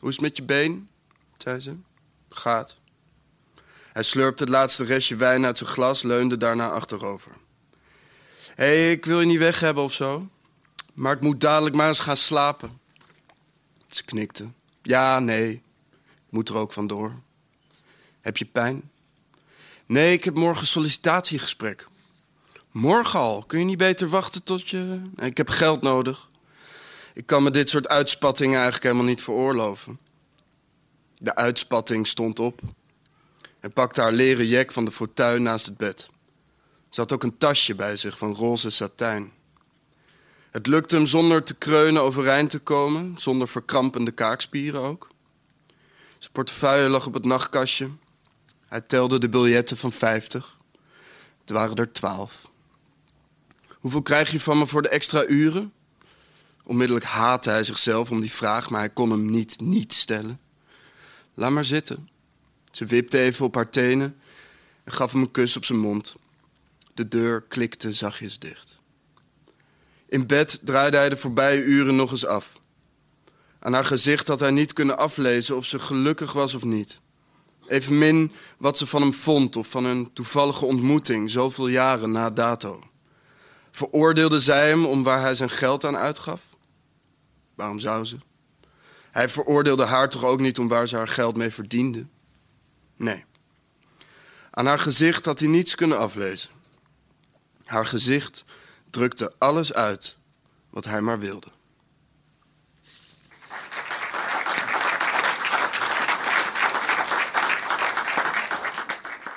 Hoe 0.00 0.08
is 0.08 0.14
het 0.14 0.24
met 0.24 0.36
je 0.36 0.42
been? 0.42 0.88
zei 1.36 1.60
ze. 1.60 1.76
Gaat. 2.28 2.76
Hij 3.92 4.02
slurpte 4.02 4.42
het 4.42 4.52
laatste 4.52 4.84
restje 4.84 5.16
wijn 5.16 5.44
uit 5.44 5.58
zijn 5.58 5.70
glas, 5.70 6.02
leunde 6.02 6.36
daarna 6.36 6.70
achterover. 6.70 7.32
Hé, 8.56 8.90
ik 8.90 9.04
wil 9.04 9.20
je 9.20 9.26
niet 9.26 9.38
weg 9.38 9.60
hebben 9.60 9.82
of 9.82 9.92
zo. 9.92 10.28
Maar 10.94 11.12
ik 11.12 11.20
moet 11.20 11.40
dadelijk 11.40 11.74
maar 11.74 11.88
eens 11.88 11.98
gaan 11.98 12.16
slapen. 12.16 12.80
Ze 13.88 14.04
knikte. 14.04 14.48
Ja, 14.82 15.18
nee. 15.18 15.50
Ik 15.50 16.30
moet 16.30 16.48
er 16.48 16.56
ook 16.56 16.72
vandoor. 16.72 17.14
Heb 18.20 18.36
je 18.36 18.44
pijn? 18.44 18.90
Nee, 19.86 20.12
ik 20.12 20.24
heb 20.24 20.34
morgen 20.34 20.66
sollicitatiegesprek. 20.66 21.88
Morgen 22.70 23.20
al? 23.20 23.42
Kun 23.42 23.58
je 23.58 23.64
niet 23.64 23.78
beter 23.78 24.08
wachten 24.08 24.42
tot 24.42 24.68
je... 24.68 25.02
Ik 25.16 25.36
heb 25.36 25.48
geld 25.48 25.82
nodig. 25.82 26.28
Ik 27.14 27.26
kan 27.26 27.42
me 27.42 27.50
dit 27.50 27.70
soort 27.70 27.88
uitspattingen 27.88 28.54
eigenlijk 28.54 28.84
helemaal 28.84 29.04
niet 29.04 29.22
veroorloven. 29.22 29.98
De 31.18 31.34
uitspatting 31.34 32.06
stond 32.06 32.38
op 32.38 32.60
en 33.60 33.72
pakte 33.72 34.00
haar 34.00 34.12
leren 34.12 34.46
jek 34.46 34.72
van 34.72 34.84
de 34.84 34.90
fauteuil 34.90 35.40
naast 35.40 35.66
het 35.66 35.76
bed. 35.76 36.08
Ze 36.88 37.00
had 37.00 37.12
ook 37.12 37.22
een 37.22 37.38
tasje 37.38 37.74
bij 37.74 37.96
zich 37.96 38.18
van 38.18 38.34
roze 38.34 38.70
satijn. 38.70 39.32
Het 40.50 40.66
lukte 40.66 40.96
hem 40.96 41.06
zonder 41.06 41.42
te 41.42 41.54
kreunen 41.54 42.02
overeind 42.02 42.50
te 42.50 42.58
komen, 42.58 43.18
zonder 43.18 43.48
verkrampende 43.48 44.10
kaakspieren 44.10 44.80
ook. 44.80 45.08
Zijn 46.18 46.32
portefeuille 46.32 46.88
lag 46.88 47.06
op 47.06 47.14
het 47.14 47.24
nachtkastje. 47.24 47.90
Hij 48.66 48.80
telde 48.80 49.18
de 49.18 49.28
biljetten 49.28 49.76
van 49.76 49.92
vijftig. 49.92 50.56
Het 51.40 51.50
waren 51.50 51.76
er 51.76 51.92
twaalf. 51.92 52.50
Hoeveel 53.78 54.02
krijg 54.02 54.30
je 54.30 54.40
van 54.40 54.58
me 54.58 54.66
voor 54.66 54.82
de 54.82 54.88
extra 54.88 55.26
uren? 55.26 55.72
Onmiddellijk 56.64 57.06
haatte 57.06 57.50
hij 57.50 57.64
zichzelf 57.64 58.10
om 58.10 58.20
die 58.20 58.32
vraag, 58.32 58.70
maar 58.70 58.80
hij 58.80 58.90
kon 58.90 59.10
hem 59.10 59.30
niet 59.30 59.60
niet 59.60 59.92
stellen. 59.92 60.40
Laat 61.34 61.50
maar 61.50 61.64
zitten. 61.64 62.08
Ze 62.70 62.84
wipte 62.84 63.18
even 63.18 63.44
op 63.44 63.54
haar 63.54 63.70
tenen 63.70 64.20
en 64.84 64.92
gaf 64.92 65.12
hem 65.12 65.20
een 65.20 65.30
kus 65.30 65.56
op 65.56 65.64
zijn 65.64 65.78
mond. 65.78 66.16
De 66.96 67.08
deur 67.08 67.42
klikte 67.42 67.92
zachtjes 67.92 68.38
dicht. 68.38 68.78
In 70.08 70.26
bed 70.26 70.60
draaide 70.62 70.96
hij 70.96 71.08
de 71.08 71.16
voorbije 71.16 71.62
uren 71.62 71.96
nog 71.96 72.10
eens 72.10 72.26
af. 72.26 72.60
Aan 73.58 73.72
haar 73.72 73.84
gezicht 73.84 74.28
had 74.28 74.40
hij 74.40 74.50
niet 74.50 74.72
kunnen 74.72 74.98
aflezen 74.98 75.56
of 75.56 75.64
ze 75.64 75.78
gelukkig 75.78 76.32
was 76.32 76.54
of 76.54 76.64
niet. 76.64 77.00
Evenmin 77.66 78.32
wat 78.58 78.78
ze 78.78 78.86
van 78.86 79.02
hem 79.02 79.12
vond 79.12 79.56
of 79.56 79.68
van 79.68 79.84
hun 79.84 80.12
toevallige 80.12 80.64
ontmoeting 80.64 81.30
zoveel 81.30 81.68
jaren 81.68 82.10
na 82.10 82.30
dato. 82.30 82.82
Veroordeelde 83.70 84.40
zij 84.40 84.68
hem 84.68 84.86
om 84.86 85.02
waar 85.02 85.20
hij 85.20 85.34
zijn 85.34 85.50
geld 85.50 85.84
aan 85.84 85.96
uitgaf? 85.96 86.42
Waarom 87.54 87.78
zou 87.78 88.04
ze? 88.04 88.16
Hij 89.10 89.28
veroordeelde 89.28 89.84
haar 89.84 90.10
toch 90.10 90.24
ook 90.24 90.40
niet 90.40 90.58
om 90.58 90.68
waar 90.68 90.88
ze 90.88 90.96
haar 90.96 91.08
geld 91.08 91.36
mee 91.36 91.50
verdiende? 91.50 92.06
Nee. 92.96 93.24
Aan 94.50 94.66
haar 94.66 94.78
gezicht 94.78 95.24
had 95.24 95.38
hij 95.38 95.48
niets 95.48 95.74
kunnen 95.74 95.98
aflezen. 95.98 96.55
Haar 97.66 97.86
gezicht 97.86 98.44
drukte 98.90 99.32
alles 99.38 99.74
uit 99.74 100.18
wat 100.70 100.84
hij 100.84 101.00
maar 101.00 101.18
wilde. 101.18 101.46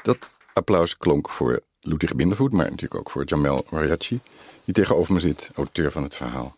Dat 0.03 0.35
applaus 0.53 0.97
klonk 0.97 1.29
voor 1.29 1.61
Ludwig 1.81 2.15
Bindervoet, 2.15 2.51
maar 2.51 2.65
natuurlijk 2.65 2.95
ook 2.95 3.09
voor 3.09 3.23
Jamel 3.25 3.65
Mariachi, 3.69 4.19
die 4.65 4.73
tegenover 4.73 5.13
me 5.13 5.19
zit, 5.19 5.49
auteur 5.55 5.91
van 5.91 6.03
het 6.03 6.15
verhaal. 6.15 6.57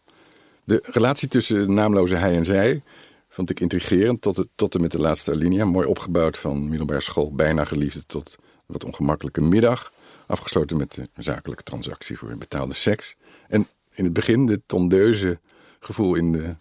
De 0.63 0.84
relatie 0.84 1.28
tussen 1.28 1.74
naamloze 1.74 2.16
hij 2.16 2.36
en 2.36 2.46
zij 2.46 2.84
vond 3.30 3.50
ik 3.50 3.60
intrigerend 3.60 4.22
tot, 4.22 4.38
het, 4.38 4.48
tot 4.56 4.75
en 4.75 4.82
met 4.82 4.92
de 4.92 5.00
laatste 5.00 5.32
alinea. 5.32 5.66
Mooi 5.66 5.88
opgebouwd 5.88 6.38
van 6.38 6.70
middelbare 6.70 7.01
school, 7.01 7.34
bijna 7.34 7.66
geliefde 7.66 8.06
tot 8.06 8.36
wat 8.66 8.84
ongemakkelijke 8.84 9.42
middag. 9.42 9.92
Afgesloten 10.32 10.78
met 10.78 10.94
de 10.94 11.08
zakelijke 11.16 11.64
transactie 11.64 12.18
voor 12.18 12.38
betaalde 12.38 12.74
seks. 12.74 13.16
En 13.48 13.68
in 13.94 14.04
het 14.04 14.14
begin 14.14 14.46
de 14.46 14.62
tondeuze 14.66 15.40
gevoel 15.80 16.16
in 16.16 16.32
de 16.32 16.56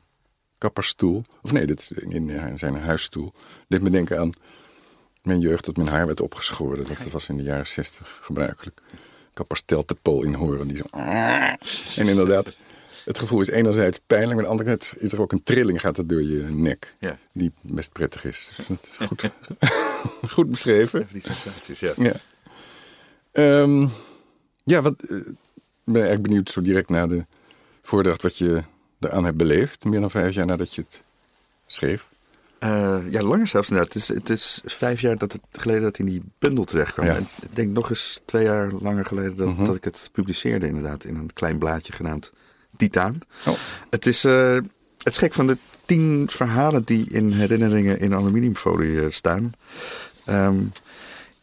kapperstoel. 0.58 1.24
Of 1.42 1.52
nee, 1.52 1.66
dit, 1.66 1.92
in 1.96 2.58
zijn 2.58 2.76
huisstoel. 2.76 3.32
Deed 3.68 3.82
me 3.82 3.90
denken 3.90 4.18
aan 4.18 4.32
mijn 5.22 5.40
jeugd 5.40 5.64
dat 5.64 5.76
mijn 5.76 5.88
haar 5.88 6.06
werd 6.06 6.20
opgeschoren. 6.20 6.84
Dat 6.84 7.10
was 7.10 7.28
in 7.28 7.36
de 7.36 7.42
jaren 7.42 7.66
zestig 7.66 8.18
gebruikelijk. 8.22 8.80
Kappers 9.34 9.62
telt 9.64 10.02
pol 10.02 10.22
in 10.22 10.34
horen. 10.34 10.68
Die 10.68 10.76
zo... 10.76 10.84
En 12.00 12.08
inderdaad, 12.08 12.56
het 13.04 13.18
gevoel 13.18 13.40
is 13.40 13.48
enerzijds 13.48 14.00
pijnlijk, 14.06 14.40
maar 14.40 14.48
anderzijds 14.48 14.92
is 14.94 15.12
er 15.12 15.20
ook 15.20 15.32
een 15.32 15.42
trilling 15.42 15.80
gaat 15.80 15.98
er 15.98 16.06
door 16.06 16.22
je 16.22 16.42
nek. 16.42 16.94
Ja. 16.98 17.18
Die 17.32 17.52
best 17.60 17.92
prettig 17.92 18.24
is. 18.24 18.52
Dus 18.56 18.66
dat 18.66 18.88
is 18.90 19.06
goed, 19.06 19.30
goed 20.34 20.50
beschreven. 20.50 21.08
Die 21.12 21.22
sensaties, 21.22 21.80
ja. 21.80 21.92
Ja, 21.96 22.12
um, 23.32 23.90
ja 24.64 24.82
wat, 24.82 24.94
uh, 25.02 25.20
ben 25.84 25.94
eigenlijk 25.94 26.22
benieuwd 26.22 26.50
zo 26.50 26.62
direct 26.62 26.88
na 26.88 27.06
de 27.06 27.24
voordracht 27.82 28.22
wat 28.22 28.38
je 28.38 28.62
eraan 29.00 29.24
hebt 29.24 29.36
beleefd. 29.36 29.84
Meer 29.84 30.00
dan 30.00 30.10
vijf 30.10 30.34
jaar 30.34 30.46
nadat 30.46 30.74
je 30.74 30.80
het 30.80 31.02
schreef. 31.66 32.08
Uh, 32.64 32.98
ja, 33.10 33.22
langer 33.22 33.46
zelfs 33.46 33.68
inderdaad. 33.68 33.94
Het 33.94 34.02
is, 34.02 34.08
het 34.08 34.28
is 34.28 34.60
vijf 34.64 35.00
jaar 35.00 35.18
dat 35.18 35.32
het 35.32 35.42
geleden 35.52 35.82
dat 35.82 35.98
in 35.98 36.06
die 36.06 36.22
bundel 36.38 36.64
terecht 36.64 36.92
kwam. 36.92 37.06
Ja. 37.06 37.14
En 37.14 37.26
ik 37.42 37.56
denk 37.56 37.70
nog 37.70 37.90
eens 37.90 38.20
twee 38.24 38.44
jaar 38.44 38.72
langer 38.72 39.04
geleden 39.04 39.36
dat, 39.36 39.48
uh 39.48 39.56
-huh. 39.56 39.66
dat 39.66 39.76
ik 39.76 39.84
het 39.84 40.08
publiceerde 40.12 40.66
inderdaad. 40.66 41.04
In 41.04 41.14
een 41.14 41.32
klein 41.32 41.58
blaadje 41.58 41.92
genaamd 41.92 42.30
Titaan. 42.76 43.18
Oh. 43.46 43.54
Het 43.90 44.06
is 44.06 44.24
uh, 44.24 44.58
het 44.98 45.14
schrik 45.14 45.34
van 45.34 45.46
de 45.46 45.56
tien 45.84 46.28
verhalen 46.30 46.82
die 46.84 47.06
in 47.10 47.32
herinneringen 47.32 48.00
in 48.00 48.14
aluminiumfolie 48.14 49.10
staan. 49.10 49.52
Um, 50.28 50.72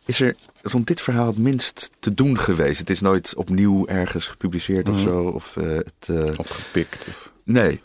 is 0.08 0.20
er 0.20 0.36
rond 0.62 0.88
dit 0.88 1.02
verhaal 1.02 1.28
het 1.28 1.38
minst 1.38 1.90
te 2.00 2.14
doen 2.14 2.40
geweest? 2.40 2.80
Het 2.80 2.90
is 2.90 3.02
nooit 3.02 3.36
opnieuw 3.36 3.88
ergens 3.88 4.28
gepubliceerd 4.28 4.88
mm 4.88 4.94
of 4.94 5.00
zo? 5.00 5.24
Of, 5.24 5.56
uh, 5.56 5.76
het, 5.76 6.08
uh, 6.10 6.34
Opgepikt? 6.38 7.08
Of... 7.08 7.32
Nee, 7.44 7.82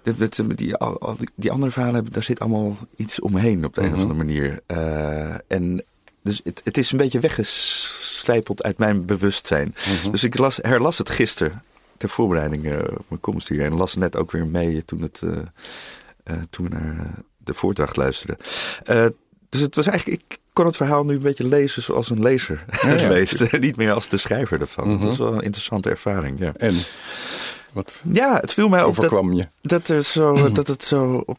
die, 0.54 0.76
al, 0.76 1.16
die, 1.34 1.50
andere 1.50 1.72
verhalen, 1.72 2.06
daar 2.12 2.22
zit 2.22 2.40
allemaal 2.40 2.76
iets 2.96 3.20
omheen 3.20 3.64
op 3.64 3.74
de 3.74 3.80
mm 3.80 3.86
-hmm. 3.86 3.96
een 3.96 4.04
of 4.04 4.10
andere 4.10 4.26
manier. 4.26 4.60
Uh, 4.66 5.34
en 5.46 5.84
dus 6.22 6.40
het, 6.44 6.60
het 6.64 6.78
is 6.78 6.92
een 6.92 6.98
beetje 6.98 7.20
weggeslijpeld 7.20 8.62
uit 8.62 8.78
mijn 8.78 9.06
bewustzijn. 9.06 9.74
Mm 9.86 9.96
-hmm. 10.02 10.10
Dus 10.10 10.24
ik 10.24 10.38
las, 10.38 10.58
herlas 10.62 10.98
het 10.98 11.10
gisteren 11.10 11.62
ter 11.96 12.08
voorbereiding 12.08 12.72
op 12.82 13.04
mijn 13.08 13.20
komst 13.20 13.48
hier. 13.48 13.64
En 13.64 13.74
las 13.74 13.94
net 13.94 14.16
ook 14.16 14.30
weer 14.30 14.46
mee 14.46 14.84
toen, 14.84 15.02
het, 15.02 15.22
toen 16.50 16.68
we 16.68 16.74
naar 16.74 17.14
de 17.36 17.54
voordracht 17.54 17.96
luisterden. 17.96 18.36
dus 19.48 19.60
het 19.60 19.74
was 19.74 19.86
eigenlijk, 19.86 20.22
ik 20.22 20.38
kon 20.52 20.66
het 20.66 20.76
verhaal 20.76 21.04
nu 21.04 21.14
een 21.14 21.22
beetje 21.22 21.48
lezen 21.48 21.82
zoals 21.82 22.10
een 22.10 22.22
lezer 22.22 22.64
ja, 22.82 23.08
leest. 23.08 23.52
Niet 23.58 23.76
meer 23.76 23.92
als 23.92 24.08
de 24.08 24.16
schrijver 24.16 24.60
ervan. 24.60 24.84
Mm 24.84 24.94
-hmm. 24.94 25.00
Dat 25.02 25.12
is 25.12 25.18
wel 25.18 25.34
een 25.34 25.40
interessante 25.40 25.90
ervaring. 25.90 26.38
Ja. 26.38 26.52
En? 26.56 26.74
Wat 27.72 27.92
ja, 28.12 28.36
het 28.40 28.52
viel 28.52 28.68
mij 28.68 28.82
op 28.82 28.94
dat, 28.96 29.10
je? 29.10 29.48
dat, 29.62 29.88
er 29.88 30.02
zo, 30.02 30.34
dat 30.52 30.66
het 30.66 30.84
zo 30.84 31.22
op, 31.26 31.38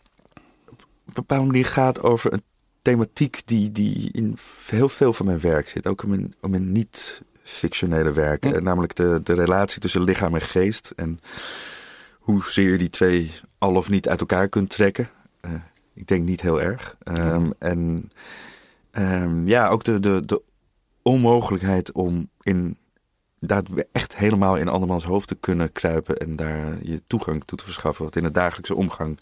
een 1.05 1.13
bepaalde 1.13 1.45
manier 1.45 1.65
gaat 1.65 2.01
over 2.01 2.33
een 2.33 2.43
thematiek 2.81 3.41
die, 3.45 3.71
die 3.71 4.09
in 4.11 4.37
heel 4.69 4.89
veel 4.89 5.13
van 5.13 5.25
mijn 5.25 5.39
werk 5.39 5.69
zit. 5.69 5.87
Ook 5.87 6.03
om 6.03 6.13
in, 6.13 6.35
om 6.41 6.53
in 6.53 6.71
niet-fictionele 6.71 8.13
werken. 8.13 8.49
Hm. 8.49 8.55
Eh, 8.55 8.61
Namelijk 8.61 8.95
de, 8.95 9.19
de 9.23 9.33
relatie 9.33 9.79
tussen 9.79 10.03
lichaam 10.03 10.35
en 10.35 10.41
geest. 10.41 10.93
En 10.95 11.19
hoezeer 12.19 12.71
je 12.71 12.77
die 12.77 12.89
twee 12.89 13.31
al 13.57 13.75
of 13.75 13.89
niet 13.89 14.09
uit 14.09 14.19
elkaar 14.19 14.49
kunt 14.49 14.69
trekken. 14.69 15.09
Eh, 15.41 15.51
ik 15.93 16.07
denk 16.07 16.23
niet 16.23 16.41
heel 16.41 16.61
erg. 16.61 16.95
Ehm, 17.03 17.51
En 17.59 18.11
ehm, 18.93 19.47
ja, 19.47 19.67
ook 19.67 19.83
de, 19.83 19.99
de, 19.99 20.25
de 20.25 20.41
onmogelijkheid 21.01 21.91
om 21.91 22.29
in 22.41 22.77
daar 23.39 23.61
echt 23.91 24.15
helemaal 24.15 24.55
in 24.57 24.67
andermans 24.67 25.03
hoofd 25.03 25.27
te 25.27 25.35
kunnen 25.35 25.71
kruipen 25.71 26.17
en 26.17 26.35
daar 26.35 26.77
je 26.81 27.01
toegang 27.07 27.43
toe 27.45 27.57
te 27.57 27.63
verschaffen, 27.63 28.05
wat 28.05 28.15
in 28.15 28.23
de 28.23 28.31
dagelijkse 28.31 28.75
omgang 28.75 29.19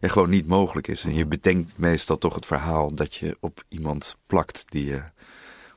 ja, 0.00 0.08
gewoon 0.08 0.30
niet 0.30 0.46
mogelijk 0.46 0.88
is. 0.88 1.04
En 1.04 1.14
je 1.14 1.26
bedenkt 1.26 1.78
meestal 1.78 2.18
toch 2.18 2.34
het 2.34 2.46
verhaal 2.46 2.94
dat 2.94 3.14
je 3.14 3.36
op 3.40 3.64
iemand 3.68 4.16
plakt 4.26 4.64
die 4.68 4.84
je 4.86 5.02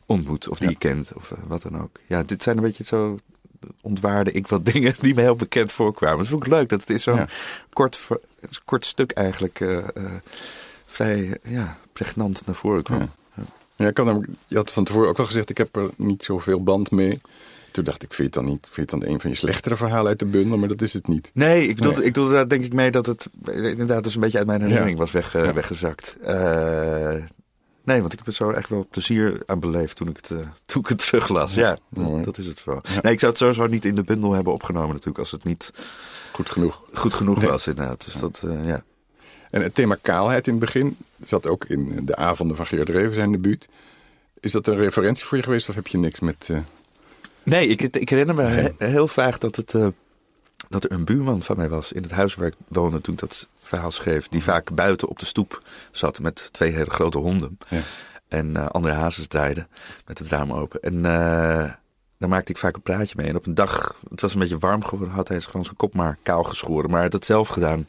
ontmoet 0.06 0.48
of 0.50 0.58
die 0.58 0.68
Ja. 0.68 0.74
je 0.80 0.80
kent 0.80 1.14
of 1.14 1.32
eh, 1.32 1.38
wat 1.48 1.62
dan 1.62 1.82
ook. 1.82 2.00
Ja, 2.06 2.24
dit 2.24 2.44
zijn 2.44 2.58
een 2.58 2.64
beetje 2.64 2.84
zo 2.84 3.18
ontwaarde 3.82 4.32
ik 4.32 4.48
wat 4.48 4.66
dingen 4.74 4.96
die 5.00 5.14
me 5.14 5.22
heel 5.22 5.36
bekend 5.36 5.72
voorkwamen. 5.72 6.18
Dat 6.18 6.28
vond 6.28 6.46
ik 6.46 6.52
leuk 6.52 6.70
dat 6.70 6.80
het 6.80 6.90
is 6.90 7.04
zo'n 7.04 7.16
Ja. 7.16 7.28
kort, 7.74 8.08
kort 8.66 8.86
stuk 8.86 9.12
eigenlijk 9.12 9.60
eh, 9.60 9.78
eh, 9.78 10.12
vrij 10.86 11.38
ja, 11.44 11.78
pregnant 12.00 12.46
naar 12.46 12.56
voren 12.56 12.84
kwam. 12.84 13.00
Ja. 13.00 13.44
Ja, 13.76 13.88
ik 13.88 13.98
had 13.98 14.06
namelijk, 14.06 14.32
je 14.48 14.56
had 14.56 14.72
van 14.72 14.84
tevoren 14.84 15.10
ook 15.10 15.20
al 15.20 15.26
gezegd, 15.26 15.50
ik 15.50 15.58
heb 15.58 15.76
er 15.76 15.90
niet 15.96 16.24
zoveel 16.24 16.64
band 16.64 16.92
mee. 16.92 17.22
Toen 17.72 17.84
dacht 17.84 18.04
ik, 18.04 18.14
vind 18.14 18.18
je 18.18 18.24
het 18.24 18.34
dan 18.34 18.46
niet? 18.46 18.68
Vind 18.72 18.90
je 18.90 18.96
het 18.96 19.04
dan 19.06 19.14
een 19.14 19.22
van 19.22 19.30
je 19.30 19.36
slechtere 19.36 19.76
verhalen 19.76 20.08
uit 20.08 20.20
de 20.20 20.26
bundel? 20.26 20.58
Maar 20.58 20.68
dat 20.68 20.82
is 20.82 20.94
het 20.94 21.08
niet. 21.08 21.30
Nee, 21.34 21.68
ik 21.68 21.76
bedoel, 21.76 21.92
Nee. 21.92 22.04
ik 22.04 22.14
bedoel 22.14 22.30
daar 22.30 22.48
denk 22.48 22.64
ik 22.66 22.74
mee 22.74 22.92
dat 22.92 23.06
het 23.06 23.30
inderdaad 23.46 24.04
dus 24.04 24.16
een 24.16 24.22
beetje 24.22 24.38
uit 24.38 24.48
mijn 24.48 24.60
herinnering 24.62 24.94
Ja. 24.96 25.02
was 25.02 25.12
weg, 25.12 25.36
eh, 25.36 25.46
Ja. 25.46 25.54
weggezakt. 25.54 26.18
Eh, 26.22 27.14
nee, 27.84 28.00
want 28.02 28.12
ik 28.12 28.18
heb 28.18 28.28
er 28.28 28.34
zo 28.34 28.50
echt 28.50 28.70
wel 28.70 28.88
plezier 28.90 29.44
aan 29.46 29.60
beleefd 29.60 29.96
toen 29.96 30.08
ik 30.08 30.16
het, 30.16 30.32
eh, 30.32 30.38
toen 30.66 30.82
ik 30.82 30.88
het 30.88 30.98
teruglas. 30.98 31.54
Ja, 31.54 31.78
dat, 31.90 32.24
dat 32.24 32.38
is 32.38 32.46
het 32.48 32.64
wel. 32.64 32.80
Ja. 32.84 33.00
Nee, 33.02 33.14
ik 33.14 33.20
zou 33.20 33.32
het 33.32 33.40
sowieso 33.42 33.68
niet 33.68 33.86
in 33.86 33.96
de 33.96 34.04
bundel 34.04 34.34
hebben 34.34 34.54
opgenomen 34.54 34.90
natuurlijk 34.90 35.18
als 35.20 35.32
het 35.32 35.44
niet 35.44 35.72
Goed 36.32 36.50
genoeg. 36.50 36.82
goed 36.94 37.14
genoeg 37.14 37.40
Nee. 37.42 37.50
was 37.50 37.68
inderdaad. 37.68 38.06
Dus 38.06 38.14
dat, 38.14 38.44
eh, 38.46 38.68
ja. 38.68 38.84
En 39.56 39.62
het 39.62 39.76
thema 39.76 39.98
kaalheid 40.02 40.48
in 40.48 40.54
het 40.54 40.62
begin 40.64 40.98
zat 41.22 41.48
ook 41.48 41.66
in 41.66 42.06
de 42.06 42.16
avonden 42.16 42.58
van 42.58 42.66
Geert 42.66 42.90
Reven, 42.90 43.14
zijn 43.14 43.32
debuut. 43.32 43.68
Is 44.40 44.52
dat 44.52 44.68
een 44.68 44.76
referentie 44.76 45.26
voor 45.26 45.38
je 45.38 45.44
geweest 45.44 45.70
of 45.70 45.76
heb 45.76 45.88
je 45.88 45.98
niks 45.98 46.20
met... 46.20 46.48
eh, 46.50 46.58
Nee, 47.44 47.68
ik, 47.68 47.82
ik 47.82 48.10
herinner 48.10 48.36
me 48.36 48.42
he- 48.44 48.70
heel 48.78 49.08
vaag 49.08 49.38
dat, 49.38 49.56
het, 49.56 49.74
eh, 49.74 49.88
dat 50.70 50.84
er 50.84 50.92
een 50.92 51.06
buurman 51.06 51.42
van 51.44 51.58
mij 51.58 51.70
was 51.70 51.92
in 51.92 52.02
het 52.02 52.12
huis 52.12 52.36
waar 52.36 52.48
ik 52.48 52.54
woonde 52.68 53.02
toen 53.02 53.14
ik 53.14 53.20
dat 53.20 53.48
verhaal 53.60 53.92
schreef. 53.92 54.28
Die 54.28 54.44
vaak 54.44 54.74
buiten 54.74 55.08
op 55.08 55.20
de 55.20 55.26
stoep 55.26 55.62
zat 55.92 56.20
met 56.20 56.50
twee 56.54 56.72
hele 56.72 56.90
grote 56.90 57.18
honden. 57.18 57.58
Ja. 57.70 57.82
En 58.28 58.56
eh, 58.56 58.66
andere 58.66 58.94
hazes 58.96 59.28
draaiden 59.28 59.68
met 60.06 60.20
het 60.20 60.28
raam 60.28 60.54
open. 60.54 60.82
En 60.82 61.06
daar 62.18 62.30
maakte 62.30 62.52
ik 62.52 62.58
vaak 62.58 62.76
een 62.76 62.82
praatje 62.82 63.14
mee. 63.18 63.28
En 63.28 63.36
op 63.36 63.46
een 63.46 63.54
dag, 63.54 63.96
het 64.10 64.22
was 64.22 64.34
een 64.34 64.40
beetje 64.40 64.58
warm 64.58 64.84
geworden, 64.84 65.16
had 65.16 65.28
hij 65.28 65.42
gewoon 65.42 65.64
zijn 65.64 65.76
kop 65.76 65.94
maar 65.94 66.18
kaal 66.22 66.44
geschoren. 66.44 66.86
Maar 66.86 66.94
hij 66.94 67.04
had 67.04 67.14
het 67.14 67.26
zelf 67.26 67.48
gedaan. 67.48 67.88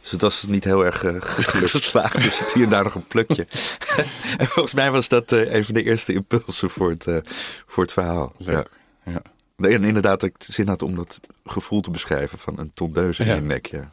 Dus 0.00 0.10
het 0.10 0.20
was 0.20 0.42
niet 0.42 0.64
heel 0.64 0.84
erg 0.84 1.04
eh, 1.04 1.14
geslaagd. 1.18 2.22
Dus 2.22 2.36
zit 2.36 2.52
hier 2.52 2.64
en 2.64 2.70
daar 2.70 2.84
nog 2.84 2.94
een 2.94 3.06
plukje. 3.06 3.46
en 4.38 4.46
volgens 4.46 4.74
mij 4.74 4.90
was 4.90 5.08
dat 5.08 5.32
eh, 5.32 5.54
een 5.54 5.64
van 5.64 5.74
de 5.74 5.82
eerste 5.82 6.12
impulsen 6.12 6.70
voor 6.70 6.90
het, 6.90 7.06
eh, 7.06 7.18
voor 7.66 7.82
het 7.82 7.92
verhaal. 7.92 8.32
Ja. 8.36 8.52
leuk. 8.52 8.70
Ja. 9.04 9.22
En 9.56 9.84
inderdaad, 9.84 10.22
ik 10.22 10.34
zin 10.38 10.68
had 10.68 10.82
om 10.82 10.94
dat 10.94 11.20
gevoel 11.44 11.80
te 11.80 11.90
beschrijven 11.90 12.38
van 12.38 12.58
een 12.58 12.70
tondeus 12.74 13.18
in 13.18 13.34
je 13.34 13.40
nek. 13.40 13.66
Ja. 13.66 13.92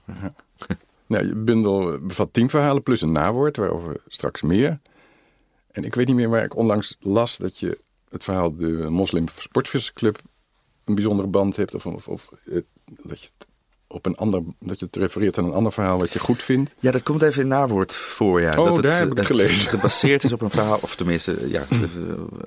Nou, 1.08 1.28
je 1.28 1.36
bundel 1.36 2.00
bevat 2.00 2.34
tien 2.34 2.50
verhalen 2.50 2.84
plus 2.84 3.02
een 3.02 3.12
nawoord, 3.12 3.58
waarover 3.58 4.02
straks 4.08 4.42
meer. 4.42 4.80
En 5.72 5.84
ik 5.84 5.96
weet 5.96 6.08
niet 6.08 6.16
meer 6.16 6.30
waar 6.30 6.44
ik 6.44 6.56
onlangs 6.56 6.98
las 7.00 7.38
dat 7.38 7.60
je 7.60 7.80
het 8.16 8.24
verhaal 8.24 8.56
de 8.56 8.90
Moslim 8.90 9.26
Sportvissersclub 9.38 10.20
een 10.86 10.96
bijzondere 10.96 11.28
band 11.28 11.56
hebt. 11.56 11.76
Of, 11.76 11.86
of, 11.86 12.08
of 12.08 12.30
eh, 12.46 12.62
dat, 12.86 13.22
je 13.22 13.30
het 13.38 13.48
op 13.88 14.06
een 14.06 14.16
ander, 14.16 14.42
dat 14.60 14.80
je 14.80 14.86
het 14.86 14.96
refereert 14.96 15.38
aan 15.38 15.46
een 15.46 15.54
ander 15.54 15.72
verhaal 15.72 16.00
wat 16.00 16.12
je 16.12 16.20
goed 16.20 16.44
vindt. 16.44 16.74
Ja, 16.80 16.92
dat 16.92 17.04
komt 17.04 17.22
even 17.22 17.42
in 17.42 17.48
nawoord 17.48 17.94
voor. 17.94 18.42
Ja. 18.42 18.58
Oh, 18.58 18.66
dat 18.66 18.84
daar 18.84 18.98
heb 18.98 19.12
ik 19.12 19.18
het 19.18 19.26
gelezen. 19.26 19.70
gebaseerd 19.70 20.24
is 20.24 20.32
op 20.32 20.42
een 20.42 20.50
verhaal, 20.50 20.80
of 20.82 20.96
tenminste, 20.96 21.50
ja, 21.50 21.64
eh, 21.70 21.80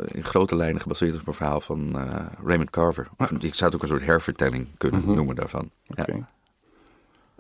in 0.06 0.24
grote 0.24 0.56
lijnen 0.56 0.80
gebaseerd 0.80 1.14
is 1.14 1.20
op 1.20 1.26
een 1.26 1.34
verhaal 1.34 1.60
van 1.60 1.98
eh, 1.98 2.26
Raymond 2.44 2.70
Carver. 2.70 3.08
Of, 3.16 3.30
ik 3.30 3.54
zou 3.54 3.70
het 3.70 3.74
ook 3.74 3.82
een 3.82 3.88
soort 3.88 4.04
hervertelling 4.04 4.66
kunnen 4.76 5.02
noemen 5.04 5.34
daarvan. 5.34 5.70
Ja. 5.82 6.02
Oké. 6.02 6.26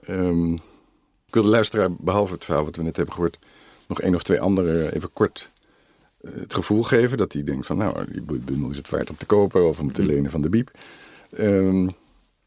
Ehm, 0.04 0.52
ik 1.26 1.34
wil 1.34 1.42
de 1.42 1.48
luisteraar, 1.48 1.88
behalve 1.98 2.32
het 2.32 2.44
verhaal 2.44 2.64
wat 2.64 2.76
we 2.76 2.82
net 2.82 2.96
hebben 2.96 3.14
gehoord, 3.14 3.38
nog 3.86 4.00
één 4.00 4.14
of 4.14 4.22
twee 4.22 4.40
andere 4.40 4.94
even 4.94 5.12
kort 5.12 5.50
eh, 5.54 5.57
het 6.20 6.54
gevoel 6.54 6.82
geven. 6.82 7.18
Dat 7.18 7.32
hij 7.32 7.42
denkt 7.42 7.66
van, 7.66 7.76
nou, 7.76 8.04
die 8.12 8.22
bundel 8.22 8.70
is 8.70 8.76
het 8.76 8.88
waard 8.88 9.10
om 9.10 9.16
te 9.16 9.26
kopen 9.26 9.68
of 9.68 9.78
om 9.78 9.92
te 9.92 10.04
lenen 10.04 10.30
van 10.30 10.42
de 10.42 10.48
Biep. 10.48 10.70
Ehm, 11.36 11.88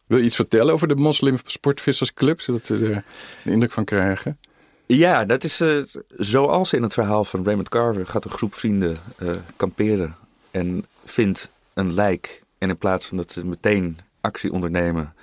wil 0.06 0.18
je 0.18 0.24
iets 0.24 0.36
vertellen 0.36 0.74
over 0.74 0.88
de 0.88 0.96
Moslim 0.96 1.38
Sportvissersclub, 1.46 2.42
zodat 2.42 2.66
ze 2.66 2.74
er 2.76 3.04
een 3.44 3.52
indruk 3.52 3.72
van 3.72 3.84
krijgen? 3.84 4.38
Ja, 4.86 5.26
dat 5.26 5.44
is 5.44 5.62
eh, 5.62 5.78
zoals 6.18 6.74
in 6.74 6.84
het 6.84 6.94
verhaal 6.94 7.24
van 7.24 7.46
Raymond 7.46 7.70
Carver 7.70 8.08
gaat 8.08 8.26
een 8.26 8.32
groep 8.32 8.54
vrienden 8.54 8.98
eh, 9.18 9.28
kamperen 9.56 10.16
en 10.52 10.86
vindt 11.06 11.52
een 11.74 11.94
lijk. 11.94 12.44
En 12.58 12.70
in 12.70 12.78
plaats 12.78 13.06
van 13.06 13.18
dat 13.18 13.32
ze 13.32 13.46
meteen 13.46 13.98
actie 14.22 14.52
ondernemen, 14.52 15.14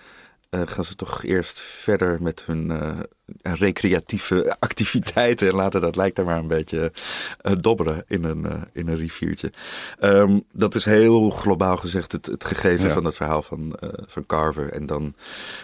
eh, 0.50 0.60
gaan 0.64 0.84
ze 0.84 0.94
toch 0.94 1.22
eerst 1.24 1.60
verder 1.60 2.22
met 2.22 2.44
hun 2.46 2.70
eh, 2.70 2.98
recreatieve 3.42 4.56
activiteiten 4.58 5.48
en 5.48 5.54
laten 5.54 5.80
dat 5.80 5.96
lijk 5.96 6.14
daar 6.14 6.24
maar 6.24 6.38
een 6.38 6.48
beetje 6.48 6.92
eh, 7.40 7.52
dobberen 7.60 8.04
in 8.06 8.24
een, 8.24 8.46
in 8.72 8.88
een 8.88 8.96
riviertje. 8.96 9.52
Ehm, 9.98 10.40
dat 10.52 10.74
is 10.74 10.84
heel 10.84 11.30
globaal 11.30 11.76
gezegd 11.76 12.12
het, 12.12 12.26
het 12.26 12.44
gegeven 12.44 12.86
Ja. 12.86 12.92
van 12.92 13.04
het 13.04 13.16
verhaal 13.16 13.42
van, 13.42 13.78
van 14.06 14.26
Carver. 14.26 14.72
En 14.72 14.86
dan 14.86 15.14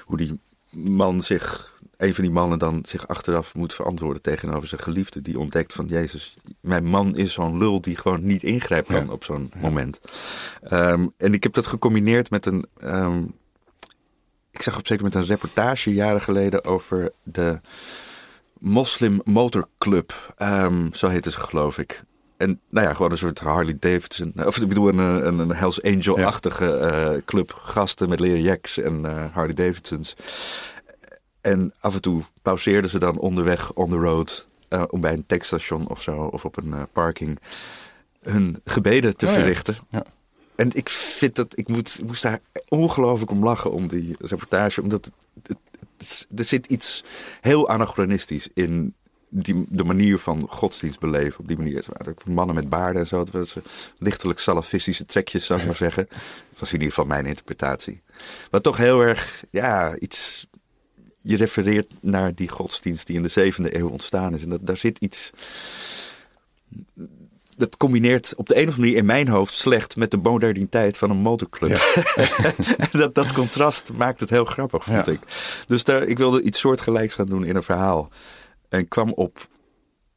hoe 0.04 0.16
die 0.16 0.38
man 0.70 1.20
zich, 1.22 1.74
een 1.96 2.14
van 2.14 2.24
die 2.24 2.32
mannen 2.32 2.58
dan 2.58 2.82
zich 2.86 3.08
achteraf 3.08 3.54
moet 3.54 3.74
verantwoorden 3.74 4.22
tegenover 4.22 4.68
zijn 4.68 4.80
geliefde. 4.80 5.20
Die 5.20 5.38
ontdekt 5.38 5.72
van, 5.72 5.86
Jezus, 5.86 6.34
mijn 6.60 6.84
man 6.84 7.16
is 7.16 7.32
zo'n 7.32 7.58
lul 7.58 7.80
die 7.80 7.96
gewoon 7.96 8.26
niet 8.26 8.42
ingrijpt 8.42 8.88
kan 8.88 9.04
Ja. 9.04 9.12
op 9.12 9.24
zo'n 9.24 9.52
moment. 9.56 10.00
Ehm, 10.62 11.06
en 11.16 11.34
ik 11.34 11.42
heb 11.42 11.52
dat 11.52 11.66
gecombineerd 11.66 12.30
met 12.30 12.46
een, 12.46 12.66
ehm, 12.80 13.22
ik 14.54 14.62
zag 14.62 14.78
op 14.78 14.86
zeker 14.86 15.04
met 15.04 15.14
een 15.14 15.24
reportage 15.24 15.92
jaren 15.94 16.22
geleden 16.22 16.64
over 16.64 17.12
de 17.22 17.60
Moslim 18.58 19.20
Motor 19.24 19.68
Club. 19.78 20.34
Ehm, 20.36 20.88
zo 20.92 21.08
heette 21.08 21.30
ze 21.30 21.40
geloof 21.40 21.78
ik. 21.78 22.02
En 22.36 22.60
nou 22.68 22.86
ja, 22.86 22.94
gewoon 22.94 23.10
een 23.10 23.18
soort 23.18 23.38
Harley 23.38 23.76
Davidson. 23.78 24.32
Of 24.46 24.56
ik 24.56 24.68
bedoel, 24.68 24.88
een, 24.88 24.98
een, 24.98 25.38
een 25.38 25.54
Hells 25.54 25.82
Angel-achtige 25.82 26.76
eh, 26.76 27.22
club. 27.24 27.52
Gasten 27.52 28.08
met 28.08 28.20
leren 28.20 28.42
jacks 28.42 28.78
en 28.78 29.04
eh, 29.04 29.24
Harley 29.32 29.54
Davidsons. 29.54 30.14
En 31.40 31.72
af 31.80 31.94
en 31.94 32.00
toe 32.00 32.22
pauzeerden 32.42 32.90
ze 32.90 32.98
dan 32.98 33.18
onderweg 33.18 33.72
on 33.72 33.90
the 33.90 33.96
road. 33.96 34.46
eh, 34.68 34.82
om 34.88 35.00
bij 35.00 35.12
een 35.12 35.26
tankstation 35.26 35.88
of 35.88 36.02
zo, 36.02 36.16
of 36.16 36.44
op 36.44 36.56
een 36.56 36.74
parking, 36.92 37.38
hun 38.20 38.60
gebeden 38.64 39.16
te 39.16 39.26
Oh 39.26 39.32
ja. 39.32 39.38
verrichten. 39.38 39.76
Ja. 39.90 40.04
En 40.56 40.70
ik 40.72 40.88
vind 40.88 41.34
dat, 41.34 41.58
ik, 41.58 41.68
moet, 41.68 41.98
ik 41.98 42.06
moest 42.06 42.22
daar 42.22 42.40
ongelooflijk 42.68 43.30
om 43.30 43.44
lachen 43.44 43.72
om 43.72 43.88
die 43.88 44.16
reportage. 44.18 44.82
Omdat 44.82 45.04
het, 45.04 45.14
het- 45.48 45.58
het 45.96 46.02
is- 46.02 46.26
er 46.36 46.44
zit 46.44 46.66
iets 46.66 47.04
heel 47.40 47.68
anachronistisch 47.68 48.48
in 48.54 48.94
die, 49.28 49.66
de 49.68 49.84
manier 49.84 50.18
van 50.18 50.46
godsdienst 50.48 50.98
beleven. 50.98 51.40
Op 51.40 51.48
die 51.48 51.56
manier. 51.56 51.84
Mannen 52.24 52.54
met 52.54 52.68
baarden 52.68 53.02
en 53.02 53.06
zo. 53.08 53.24
Lichtelijk 53.98 54.38
salafistische 54.38 55.04
trekjes, 55.04 55.46
zou 55.46 55.60
ik 55.60 55.66
maar 55.66 55.76
zeggen. 55.76 56.06
Dat 56.50 56.58
was 56.58 56.68
in 56.68 56.74
ieder 56.74 56.88
geval 56.88 57.04
mijn 57.04 57.26
interpretatie. 57.26 58.02
Maar 58.50 58.60
toch 58.60 58.76
heel 58.76 59.00
erg, 59.00 59.44
ja, 59.50 59.98
iets... 59.98 60.46
Je 61.20 61.36
refereert 61.36 61.94
naar 62.00 62.34
die 62.34 62.48
godsdienst 62.48 63.06
die 63.06 63.16
in 63.16 63.22
de 63.22 63.28
zevende 63.28 63.78
eeuw 63.78 63.88
ontstaan 63.88 64.34
is. 64.34 64.42
En 64.42 64.48
dat, 64.48 64.66
daar 64.66 64.76
zit 64.76 64.98
iets 64.98 65.30
dat 67.56 67.76
combineert 67.76 68.34
op 68.36 68.46
de 68.46 68.54
een 68.54 68.60
of 68.62 68.66
andere 68.68 68.80
manier 68.86 68.96
in 68.96 69.06
mijn 69.06 69.28
hoofd 69.28 69.54
slecht 69.54 69.96
met 69.96 70.10
de 70.10 70.16
moderniteit 70.16 70.98
van 70.98 71.10
een 71.10 71.16
motorclub. 71.16 71.76
Dat, 72.92 73.14
dat 73.14 73.32
contrast 73.32 73.92
maakt 73.92 74.20
het 74.20 74.30
heel 74.30 74.44
grappig, 74.44 74.84
vond 74.84 75.06
Ja. 75.06 75.12
ik. 75.12 75.20
Dus 75.66 75.84
daar, 75.84 76.02
ik 76.02 76.18
wilde 76.18 76.42
iets 76.42 76.58
soortgelijks 76.58 77.14
gaan 77.14 77.26
doen 77.26 77.44
in 77.44 77.56
een 77.56 77.62
verhaal. 77.62 78.08
En 78.68 78.88
kwam 78.88 79.12
op, 79.12 79.48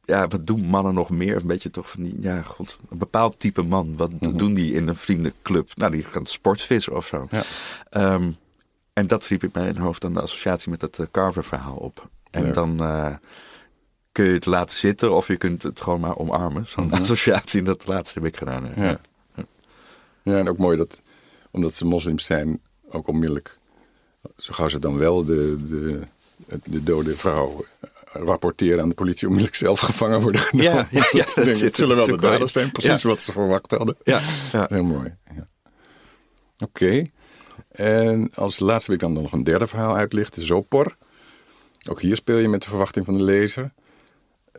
ja, 0.04 0.28
wat 0.28 0.46
doen 0.46 0.60
mannen 0.60 0.94
nog 0.94 1.10
meer? 1.10 1.36
Een 1.36 1.46
beetje 1.46 1.70
toch 1.70 1.90
van 1.90 2.02
die, 2.02 2.16
ja, 2.20 2.42
god, 2.42 2.78
een 2.90 2.98
bepaald 2.98 3.38
type 3.40 3.62
man. 3.62 3.96
Wat 3.96 4.10
doen 4.20 4.54
die 4.54 4.72
in 4.74 4.88
een 4.88 4.96
vriendenclub? 4.96 5.70
Nou, 5.74 5.92
die 5.92 6.02
gaan 6.04 6.26
sportvissen 6.26 6.96
of 6.96 7.06
zo. 7.06 7.26
Ja. 7.30 7.42
Ehm, 7.90 8.30
en 8.92 9.06
dat 9.06 9.26
riep 9.26 9.42
in 9.42 9.50
mijn 9.52 9.76
hoofd 9.78 10.00
dan 10.00 10.12
de 10.12 10.20
associatie 10.20 10.70
met 10.70 10.80
dat 10.80 10.98
eh, 10.98 11.06
Carver-verhaal 11.10 11.76
op. 11.76 12.08
En 12.30 12.52
dan 12.52 12.80
eh, 12.82 13.14
kun 14.18 14.26
je 14.26 14.32
het 14.36 14.46
laten 14.46 14.76
zitten 14.76 15.12
of 15.14 15.26
je 15.28 15.36
kunt 15.36 15.62
het 15.62 15.80
gewoon 15.80 16.00
maar 16.00 16.16
omarmen. 16.16 16.66
Zo'n 16.66 16.92
associatie, 16.92 17.58
en 17.58 17.64
dat 17.64 17.86
laatste 17.86 18.18
heb 18.18 18.28
ik 18.28 18.36
gedaan. 18.36 18.72
ja. 18.76 18.82
Ja. 18.84 19.00
Ja, 20.22 20.38
en 20.38 20.48
ook 20.48 20.58
mooi 20.58 20.76
dat, 20.76 21.02
omdat 21.50 21.74
ze 21.74 21.84
moslims 21.84 22.24
zijn, 22.24 22.60
ook 22.90 23.08
onmiddellijk 23.08 23.58
zo 24.36 24.52
gauw 24.52 24.68
ze 24.68 24.78
dan 24.78 24.96
wel 24.98 25.24
de, 25.24 25.56
de, 25.68 26.00
de 26.64 26.82
dode 26.82 27.16
vrouw 27.16 27.64
rapporteren 28.12 28.82
aan 28.82 28.88
de 28.88 28.94
politie 28.94 29.26
onmiddellijk 29.26 29.58
zelf 29.58 29.80
gevangen 29.80 30.20
worden 30.20 30.40
genomen. 30.40 30.72
Ja, 30.72 30.88
ja, 30.90 31.08
ja 31.18 31.24
dat, 31.34 31.58
dat 31.60 31.76
zullen 31.76 31.96
wel 31.96 32.06
de 32.06 32.16
daders 32.18 32.52
zijn, 32.52 32.72
precies 32.72 33.02
Ja. 33.02 33.08
wat 33.08 33.22
ze 33.22 33.32
verwacht 33.32 33.70
hadden. 33.70 33.96
Ja, 34.04 34.20
ja. 34.52 34.66
Heel 34.68 34.84
mooi. 34.84 35.14
Ja. 35.34 35.48
Oké. 36.58 37.10
En 37.68 38.30
als 38.34 38.58
laatste 38.58 38.86
wil 38.86 38.94
ik 38.94 39.00
dan 39.14 39.22
nog 39.22 39.32
een 39.32 39.44
derde 39.44 39.66
verhaal 39.66 39.96
uitlichten, 39.96 40.46
Zopor. 40.46 40.96
Ook 41.90 42.00
hier 42.00 42.16
speel 42.16 42.38
je 42.38 42.48
met 42.48 42.62
de 42.62 42.68
verwachting 42.68 43.04
van 43.04 43.16
de 43.16 43.22
lezer. 43.22 43.72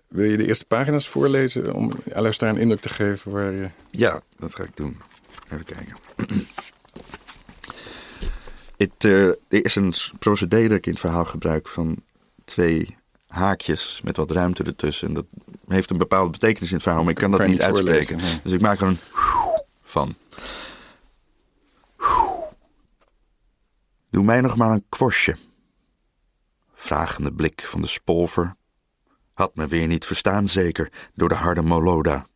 Wil 0.10 0.26
je 0.30 0.38
de 0.38 0.48
eerste 0.48 0.65
pagina's 0.65 1.08
voorlezen 1.08 1.74
om 1.74 1.91
aan 2.13 2.22
luisteraar 2.22 2.54
een 2.54 2.60
indruk 2.62 2.82
te 2.82 2.89
geven 2.89 3.32
waar 3.32 3.54
je... 3.54 3.69
Ja, 3.91 4.22
dat 4.38 4.56
ga 4.56 4.63
ik 4.63 4.76
doen. 4.78 4.98
Even 5.52 5.65
kijken. 5.65 5.95
Het, 8.78 9.06
eh, 9.06 9.28
er 9.28 9.36
is 9.48 9.76
een 9.76 9.93
procedé 10.19 10.67
dat 10.67 10.78
ik 10.78 10.86
in 10.86 10.91
het 10.91 11.00
verhaal 11.02 11.26
gebruik 11.26 11.67
van 11.67 12.04
twee 12.45 12.98
haakjes 13.28 14.02
met 14.04 14.17
wat 14.17 14.32
ruimte 14.32 14.63
ertussen. 14.63 15.08
En 15.08 15.13
dat 15.13 15.26
heeft 15.67 15.89
een 15.89 15.98
bepaalde 15.98 16.30
betekenis 16.30 16.69
in 16.69 16.74
het 16.76 16.84
verhaal, 16.84 17.02
maar 17.02 17.12
ik 17.12 17.17
kan 17.17 17.32
dat 17.32 17.39
Kan 17.39 17.50
niet 17.50 17.62
uitspreken. 17.62 18.17
nee. 18.17 18.39
Dus 18.43 18.52
ik 18.54 18.62
maak 18.62 18.80
er 18.80 18.88
een 18.88 18.98
van. 19.84 20.15
Doe 24.10 24.24
mij 24.24 24.41
nog 24.41 24.58
maar 24.58 24.72
een 24.72 24.86
kwostje. 24.89 25.36
Vragende 26.74 27.32
blik 27.34 27.62
van 27.62 27.82
de 27.82 27.88
spolver. 27.88 28.56
Had 29.39 29.56
me 29.56 29.67
weer 29.67 29.88
niet 29.88 30.06
verstaan, 30.06 30.47
zeker, 30.47 30.91
door 31.13 31.30
de 31.30 31.36
harde 31.36 31.62
Moloda. 31.62 32.28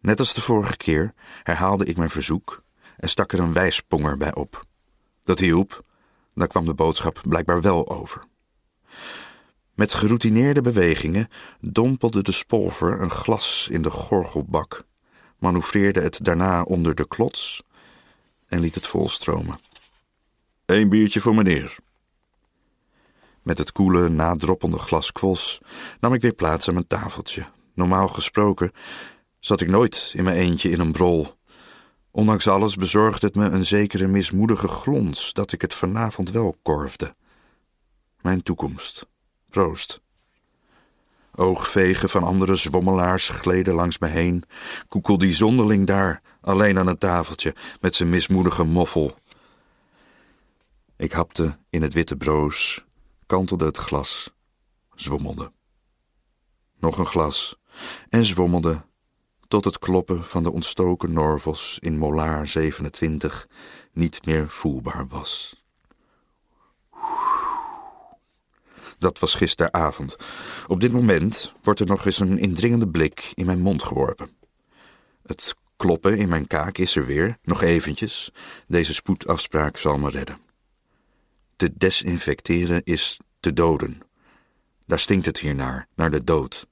Net 0.00 0.18
als 0.18 0.34
de 0.34 0.40
vorige 0.40 0.76
keer 0.76 1.14
herhaalde 1.42 1.84
ik 1.84 1.96
mijn 1.96 2.10
verzoek 2.10 2.62
en 2.96 3.08
stak 3.08 3.32
er 3.32 3.38
een 3.38 3.52
wijsponger 3.52 4.16
bij 4.16 4.34
op. 4.34 4.64
Dat 5.24 5.38
hielp, 5.38 5.84
daar 6.34 6.46
kwam 6.46 6.64
de 6.64 6.74
boodschap 6.74 7.20
blijkbaar 7.28 7.60
wel 7.60 7.88
over. 7.88 8.24
Met 9.74 9.94
geroutineerde 9.94 10.60
bewegingen 10.60 11.28
dompelde 11.60 12.22
de 12.22 12.32
spolver 12.32 13.00
een 13.00 13.10
glas 13.10 13.68
in 13.70 13.82
de 13.82 13.90
gorgelbak, 13.90 14.84
manoeuvreerde 15.38 16.00
het 16.00 16.24
daarna 16.24 16.62
onder 16.62 16.94
de 16.94 17.08
klots 17.08 17.62
en 18.46 18.60
liet 18.60 18.74
het 18.74 18.86
volstromen. 18.86 19.58
Eén 20.66 20.88
biertje 20.88 21.20
voor 21.20 21.34
meneer. 21.34 21.76
Met 23.46 23.58
het 23.58 23.72
koele, 23.72 24.08
nadroppende 24.08 24.78
glas 24.78 25.12
kwos 25.12 25.60
nam 26.00 26.12
ik 26.12 26.20
weer 26.20 26.32
plaats 26.32 26.68
aan 26.68 26.74
mijn 26.74 26.86
tafeltje. 26.86 27.46
Normaal 27.74 28.08
gesproken 28.08 28.72
zat 29.38 29.60
ik 29.60 29.68
nooit 29.68 30.12
in 30.16 30.24
mijn 30.24 30.36
eentje 30.36 30.70
in 30.70 30.80
een 30.80 30.92
brol. 30.92 31.34
Ondanks 32.10 32.48
alles 32.48 32.76
bezorgde 32.76 33.26
het 33.26 33.36
me 33.36 33.44
een 33.44 33.66
zekere 33.66 34.06
mismoedige 34.06 34.68
glons 34.68 35.32
dat 35.32 35.52
ik 35.52 35.60
het 35.60 35.74
vanavond 35.74 36.30
wel 36.30 36.56
korfde. 36.62 37.14
Mijn 38.20 38.42
toekomst. 38.42 39.06
Proost. 39.50 40.00
Oogvegen 41.34 42.08
van 42.08 42.22
andere 42.22 42.54
zwommelaars 42.54 43.28
gleden 43.28 43.74
langs 43.74 43.98
me 43.98 44.06
heen. 44.06 44.44
Koekel 44.88 45.18
die 45.18 45.32
zonderling 45.32 45.86
daar, 45.86 46.22
alleen 46.40 46.78
aan 46.78 46.86
een 46.86 46.98
tafeltje, 46.98 47.54
met 47.80 47.94
zijn 47.94 48.10
mismoedige 48.10 48.64
moffel. 48.64 49.14
Ik 50.96 51.12
hapte 51.12 51.58
in 51.70 51.82
het 51.82 51.92
witte 51.92 52.16
broos, 52.16 52.86
kantelde 53.26 53.64
het 53.64 53.76
glas, 53.76 54.34
zwommelde. 54.94 55.52
Nog 56.78 56.98
een 56.98 57.06
glas 57.06 57.56
en 58.08 58.24
zwommelde 58.24 58.84
tot 59.48 59.64
het 59.64 59.78
kloppen 59.78 60.24
van 60.24 60.42
de 60.42 60.52
ontstoken 60.52 61.12
Norvos 61.12 61.78
in 61.80 61.98
Molaar 61.98 62.48
27 62.48 63.48
niet 63.92 64.26
meer 64.26 64.48
voelbaar 64.48 65.06
was. 65.08 65.64
Dat 68.98 69.18
was 69.18 69.34
gisteravond. 69.34 70.16
Op 70.66 70.80
dit 70.80 70.92
moment 70.92 71.52
wordt 71.62 71.80
er 71.80 71.86
nog 71.86 72.04
eens 72.04 72.20
een 72.20 72.38
indringende 72.38 72.88
blik 72.88 73.32
in 73.34 73.46
mijn 73.46 73.60
mond 73.60 73.82
geworpen. 73.82 74.30
Het 75.22 75.54
kloppen 75.76 76.18
in 76.18 76.28
mijn 76.28 76.46
kaak 76.46 76.78
is 76.78 76.96
er 76.96 77.06
weer, 77.06 77.36
nog 77.42 77.62
eventjes. 77.62 78.30
Deze 78.66 78.94
spoedafspraak 78.94 79.76
zal 79.76 79.98
me 79.98 80.10
redden. 80.10 80.45
Te 81.56 81.72
desinfecteren 81.76 82.80
is 82.84 83.20
te 83.40 83.52
doden. 83.52 84.00
Daar 84.86 84.98
stinkt 84.98 85.26
het 85.26 85.38
hier 85.38 85.54
naar, 85.54 85.88
naar 85.94 86.10
de 86.10 86.24
dood. 86.24 86.66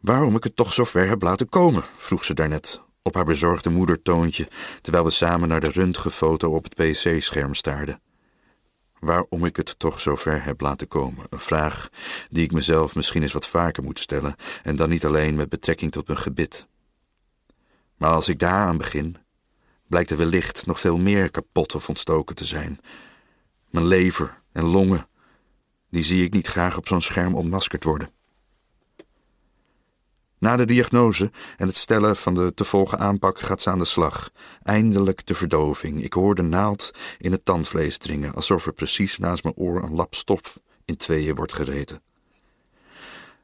Waarom 0.00 0.36
ik 0.36 0.44
het 0.44 0.56
toch 0.56 0.72
zo 0.72 0.84
ver 0.84 1.08
heb 1.08 1.22
laten 1.22 1.48
komen, 1.48 1.84
vroeg 1.96 2.24
ze 2.24 2.34
daarnet 2.34 2.82
op 3.02 3.14
haar 3.14 3.24
bezorgde 3.24 3.70
moedertoontje, 3.70 4.48
terwijl 4.80 5.04
we 5.04 5.10
samen 5.10 5.48
naar 5.48 5.60
de 5.60 5.68
röntgenfoto 5.68 6.54
op 6.54 6.64
het 6.64 6.74
pc-scherm 6.74 7.54
staarden. 7.54 8.00
Waarom 8.98 9.44
ik 9.44 9.56
het 9.56 9.78
toch 9.78 10.00
zo 10.00 10.16
ver 10.16 10.44
heb 10.44 10.60
laten 10.60 10.88
komen, 10.88 11.26
een 11.30 11.38
vraag 11.38 11.88
die 12.28 12.44
ik 12.44 12.52
mezelf 12.52 12.94
misschien 12.94 13.22
eens 13.22 13.32
wat 13.32 13.48
vaker 13.48 13.82
moet 13.82 13.98
stellen, 13.98 14.34
en 14.62 14.76
dan 14.76 14.88
niet 14.88 15.04
alleen 15.04 15.34
met 15.34 15.48
betrekking 15.48 15.92
tot 15.92 16.06
mijn 16.06 16.18
gebit. 16.18 16.66
Maar 17.96 18.10
als 18.10 18.28
ik 18.28 18.38
daaraan 18.38 18.78
begin, 18.78 19.16
blijkt 19.88 20.10
er 20.10 20.16
wellicht 20.16 20.66
nog 20.66 20.80
veel 20.80 20.98
meer 20.98 21.30
kapot 21.30 21.74
of 21.74 21.88
ontstoken 21.88 22.34
te 22.34 22.44
zijn. 22.44 22.80
Mijn 23.74 23.86
lever 23.86 24.42
en 24.52 24.64
longen, 24.64 25.08
die 25.90 26.02
zie 26.02 26.24
ik 26.24 26.32
niet 26.32 26.46
graag 26.46 26.76
op 26.76 26.88
zo'n 26.88 27.02
scherm 27.02 27.34
ontmaskerd 27.34 27.84
worden. 27.84 28.10
Na 30.38 30.56
de 30.56 30.64
diagnose 30.64 31.30
en 31.56 31.66
het 31.66 31.76
stellen 31.76 32.16
van 32.16 32.34
de 32.34 32.54
te 32.54 32.64
volgen 32.64 32.98
aanpak 32.98 33.40
gaat 33.40 33.60
ze 33.60 33.70
aan 33.70 33.78
de 33.78 33.84
slag. 33.84 34.30
Eindelijk 34.62 35.26
de 35.26 35.34
verdoving. 35.34 36.02
Ik 36.02 36.12
hoor 36.12 36.34
de 36.34 36.42
naald 36.42 36.90
in 37.18 37.32
het 37.32 37.44
tandvlees 37.44 37.98
dringen, 37.98 38.34
alsof 38.34 38.66
er 38.66 38.72
precies 38.72 39.18
naast 39.18 39.42
mijn 39.42 39.56
oor 39.56 39.82
een 39.82 39.94
lap 39.94 40.14
stof 40.14 40.60
in 40.84 40.96
tweeën 40.96 41.34
wordt 41.34 41.52
gereten. 41.52 42.02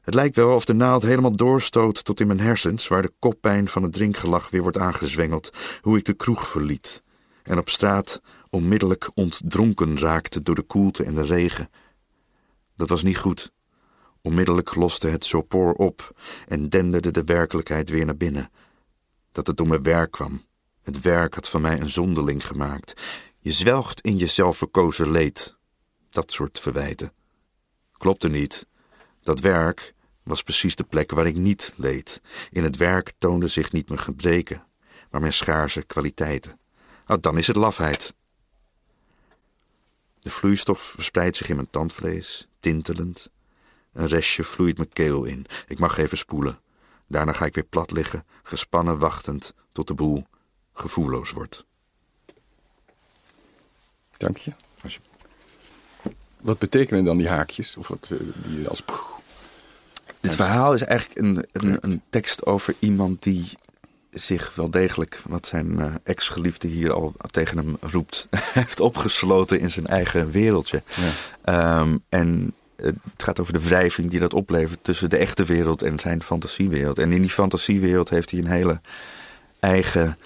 Het 0.01 0.13
lijkt 0.13 0.35
wel 0.35 0.55
of 0.55 0.65
de 0.65 0.73
naald 0.73 1.03
helemaal 1.03 1.35
doorstoot 1.35 2.03
tot 2.03 2.19
in 2.19 2.27
mijn 2.27 2.39
hersens, 2.39 2.87
waar 2.87 3.01
de 3.01 3.13
koppijn 3.19 3.67
van 3.67 3.83
het 3.83 3.93
drinkgelach 3.93 4.49
weer 4.49 4.61
wordt 4.61 4.77
aangezwengeld, 4.77 5.51
hoe 5.81 5.97
ik 5.97 6.05
de 6.05 6.13
kroeg 6.13 6.47
verliet 6.47 7.03
en 7.43 7.57
op 7.57 7.69
straat 7.69 8.21
onmiddellijk 8.49 9.11
ontdronken 9.13 9.99
raakte 9.99 10.41
door 10.41 10.55
de 10.55 10.61
koelte 10.61 11.03
en 11.03 11.15
de 11.15 11.25
regen. 11.25 11.69
Dat 12.75 12.89
was 12.89 13.03
niet 13.03 13.17
goed. 13.17 13.51
Onmiddellijk 14.21 14.75
loste 14.75 15.07
het 15.07 15.25
sopor 15.25 15.73
op 15.73 16.21
en 16.47 16.69
denderde 16.69 17.11
de 17.11 17.23
werkelijkheid 17.23 17.89
weer 17.89 18.05
naar 18.05 18.17
binnen. 18.17 18.51
Dat 19.31 19.47
het 19.47 19.57
door 19.57 19.67
mijn 19.67 19.83
werk 19.83 20.11
kwam. 20.11 20.45
Het 20.81 21.01
werk 21.01 21.33
had 21.35 21.49
van 21.49 21.61
mij 21.61 21.79
een 21.79 21.89
zonderling 21.89 22.47
gemaakt. 22.47 23.01
Je 23.39 23.51
zwelgt 23.51 24.01
in 24.01 24.17
jezelf 24.17 24.57
verkozen 24.57 25.11
leed. 25.11 25.57
Dat 26.09 26.31
soort 26.31 26.59
verwijten. 26.59 27.13
Klopte 27.91 28.27
niet. 28.27 28.67
Dat 29.21 29.39
werk 29.39 29.93
was 30.23 30.43
precies 30.43 30.75
de 30.75 30.83
plek 30.83 31.11
waar 31.11 31.27
ik 31.27 31.35
niet 31.35 31.73
leed. 31.75 32.21
In 32.49 32.63
het 32.63 32.77
werk 32.77 33.13
toonde 33.17 33.47
zich 33.47 33.71
niet 33.71 33.89
mijn 33.89 34.01
gebreken, 34.01 34.67
maar 35.11 35.21
mijn 35.21 35.33
schaarse 35.33 35.83
kwaliteiten. 35.83 36.59
Ah, 37.11 37.21
dan 37.21 37.37
is 37.37 37.47
het 37.47 37.55
lafheid. 37.55 38.13
De 40.19 40.29
vloeistof 40.29 40.81
verspreidt 40.81 41.37
zich 41.37 41.49
in 41.49 41.55
mijn 41.55 41.69
tandvlees, 41.69 42.47
tintelend. 42.59 43.29
Een 43.93 44.07
restje 44.07 44.43
vloeit 44.43 44.77
mijn 44.77 44.93
keel 44.93 45.23
in. 45.23 45.45
Ik 45.67 45.79
mag 45.79 45.97
even 45.97 46.17
spoelen. 46.17 46.59
Daarna 47.07 47.33
ga 47.33 47.45
ik 47.45 47.53
weer 47.53 47.63
plat 47.63 47.91
liggen, 47.91 48.25
gespannen 48.43 48.97
wachtend 48.97 49.53
tot 49.71 49.87
de 49.87 49.93
boel 49.93 50.25
gevoelloos 50.73 51.31
wordt. 51.31 51.65
Dank 54.17 54.37
je. 54.37 54.53
Wat 56.41 56.59
betekenen 56.59 57.03
dan 57.03 57.17
die 57.17 57.29
haakjes? 57.29 57.77
Of 57.77 57.87
wat 57.87 58.11
eh, 58.11 58.19
die 58.45 58.67
als... 58.67 58.83
Dit 60.19 60.35
verhaal 60.35 60.73
is 60.73 60.81
eigenlijk 60.83 61.19
een, 61.19 61.47
een, 61.51 61.77
een 61.81 62.01
tekst 62.09 62.45
over 62.45 62.75
iemand 62.79 63.23
die 63.23 63.57
zich 64.11 64.55
wel 64.55 64.69
degelijk, 64.69 65.21
wat 65.27 65.47
zijn 65.47 65.79
eh, 65.79 65.93
ex-geliefde 66.03 66.67
hier 66.67 66.93
al 66.93 67.13
tegen 67.31 67.57
hem 67.57 67.77
roept, 67.81 68.27
heeft 68.59 68.79
opgesloten 68.79 69.59
in 69.59 69.71
zijn 69.71 69.87
eigen 69.87 70.31
wereldje. 70.31 70.83
Ja. 70.95 71.11
Ehm, 71.43 71.97
en 72.09 72.53
het 72.81 72.95
gaat 73.17 73.39
over 73.39 73.53
de 73.53 73.63
wrijving 73.63 74.09
die 74.09 74.19
dat 74.19 74.33
oplevert 74.33 74.79
tussen 74.81 75.09
de 75.09 75.17
echte 75.17 75.45
wereld 75.45 75.81
en 75.81 75.99
zijn 75.99 76.23
fantasiewereld. 76.23 76.99
En 76.99 77.11
in 77.11 77.21
die 77.21 77.29
fantasiewereld 77.29 78.09
heeft 78.09 78.31
hij 78.31 78.39
een 78.39 78.47
hele 78.47 78.81
eigen 79.59 80.17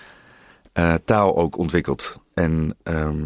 eh, 0.74 0.94
taal 1.06 1.38
ook 1.38 1.58
ontwikkeld. 1.58 2.18
En 2.34 2.76
ehm, 2.84 3.26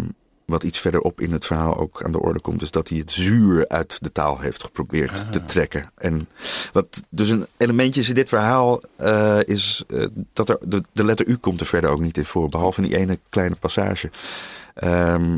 wat 0.49 0.63
iets 0.63 0.79
verderop 0.79 1.21
in 1.21 1.31
het 1.31 1.45
verhaal 1.45 1.77
ook 1.77 2.03
aan 2.03 2.11
de 2.11 2.19
orde 2.19 2.41
komt, 2.41 2.61
is 2.61 2.71
dat 2.71 2.89
hij 2.89 2.97
het 2.97 3.11
zuur 3.11 3.67
uit 3.67 3.97
de 4.01 4.11
taal 4.11 4.39
heeft 4.39 4.63
geprobeerd 4.63 5.31
te 5.31 5.45
trekken. 5.45 5.91
En 5.95 6.29
wat 6.73 7.03
dus 7.09 7.29
een 7.29 7.47
elementje 7.57 8.01
is 8.01 8.09
in 8.09 8.15
dit 8.15 8.29
verhaal 8.29 8.81
eh, 8.95 9.39
is 9.43 9.83
eh, 9.87 10.05
dat 10.33 10.49
er 10.49 10.57
de, 10.65 10.83
de 10.91 11.03
letter 11.03 11.27
U 11.27 11.35
komt 11.35 11.59
er 11.59 11.65
verder 11.65 11.89
ook 11.89 11.99
niet 11.99 12.17
in 12.17 12.25
voor, 12.25 12.49
behalve 12.49 12.81
in 12.81 12.87
die 12.87 12.97
ene 12.97 13.19
kleine 13.29 13.55
passage. 13.55 14.09
Ehm, 14.73 15.37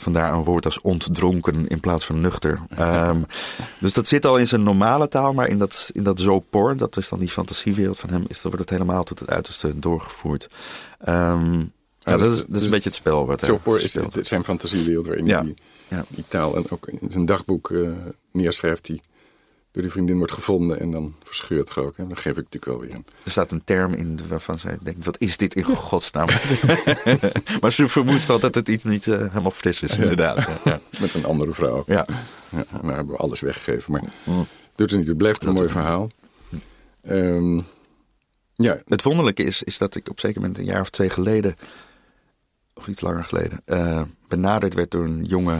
Vandaar 0.00 0.32
een 0.32 0.44
woord 0.44 0.64
als 0.64 0.80
ontdronken 0.80 1.66
in 1.66 1.80
plaats 1.80 2.04
van 2.04 2.20
nuchter. 2.20 2.60
Ehm, 2.68 3.22
dus 3.80 3.92
dat 3.92 4.08
zit 4.08 4.26
al 4.26 4.38
in 4.38 4.48
zijn 4.48 4.62
normale 4.62 5.08
taal, 5.08 5.32
maar 5.32 5.48
in 5.48 5.58
dat, 5.58 5.90
in 5.92 6.02
dat 6.02 6.20
zopor, 6.20 6.76
dat 6.76 6.96
is 6.96 7.08
dan 7.08 7.18
die 7.18 7.28
fantasiewereld 7.28 7.98
van 7.98 8.10
hem, 8.10 8.24
is, 8.28 8.42
dan 8.42 8.50
wordt 8.50 8.70
het 8.70 8.78
helemaal 8.78 9.04
tot 9.04 9.18
het 9.18 9.30
uiterste 9.30 9.78
doorgevoerd. 9.78 10.48
Ehm, 10.98 11.62
Ja, 12.08 12.16
dat, 12.16 12.32
is, 12.32 12.44
dat 12.46 12.56
is 12.56 12.64
een 12.64 12.70
beetje 12.70 12.88
het 12.88 12.98
spel. 12.98 13.26
Wat 13.26 13.42
is, 13.66 13.96
is 13.96 14.28
zijn 14.28 14.44
fantasiewereld 14.44 15.06
waarin 15.06 15.26
ja. 15.26 15.36
hij 15.36 15.54
die, 15.88 15.98
die, 16.08 16.24
taal 16.28 16.56
en 16.56 16.64
ook 16.70 16.88
in 16.88 17.10
zijn 17.10 17.26
dagboek 17.26 17.70
uh, 17.70 17.90
neerschrijft. 18.32 18.84
Die 18.84 19.02
door 19.78 19.82
die 19.82 19.96
vriendin 19.96 20.16
wordt 20.16 20.32
gevonden 20.32 20.80
en 20.80 20.90
dan 20.90 21.14
verscheurt 21.24 21.76
ook. 21.76 21.96
En 21.96 22.08
dan 22.08 22.16
geef 22.16 22.32
ik 22.32 22.36
natuurlijk 22.36 22.64
wel 22.64 22.80
weer 22.80 22.94
een. 22.94 23.06
Er 23.24 23.30
staat 23.30 23.50
een 23.50 23.64
term 23.64 23.94
in 23.94 24.18
waarvan 24.28 24.58
zij 24.58 24.78
denkt, 24.82 25.04
wat 25.04 25.18
is 25.18 25.36
dit 25.36 25.54
in 25.54 25.62
godsnaam? 25.62 26.28
maar 27.60 27.72
ze 27.72 27.88
vermoedt 27.88 28.26
wel 28.26 28.38
dat 28.38 28.54
het 28.54 28.68
iets 28.68 28.84
niet 28.84 29.06
uh, 29.06 29.16
helemaal 29.16 29.50
fris 29.50 29.82
is, 29.82 29.96
inderdaad. 29.96 30.48
Ja. 30.64 30.80
Met 31.00 31.14
een 31.14 31.24
andere 31.24 31.52
vrouw. 31.52 31.82
Ja. 31.86 32.06
ja. 32.50 32.64
Nou 32.70 32.94
hebben 32.94 33.14
we 33.14 33.20
alles 33.20 33.40
weggegeven, 33.40 33.92
maar 33.92 34.02
mm. 34.24 34.46
doet 34.74 34.90
het 34.90 34.98
niet. 34.98 35.08
Het 35.08 35.16
blijft 35.16 35.44
een 35.44 35.52
mooi 35.52 35.68
verhaal. 35.68 36.10
Um, 37.10 37.64
ja. 38.54 38.78
Het 38.86 39.02
wonderlijke 39.02 39.42
is, 39.42 39.62
is 39.62 39.78
dat 39.78 39.94
ik 39.94 40.10
op 40.10 40.20
zeker 40.20 40.40
moment 40.40 40.58
een 40.58 40.64
jaar 40.64 40.80
of 40.80 40.90
twee 40.90 41.10
geleden, 41.10 41.56
of 42.78 42.86
iets 42.86 43.00
langer 43.00 43.24
geleden, 43.24 43.60
uh, 43.66 44.02
benaderd 44.28 44.74
werd 44.74 44.90
door 44.90 45.04
een 45.04 45.24
jonge 45.24 45.58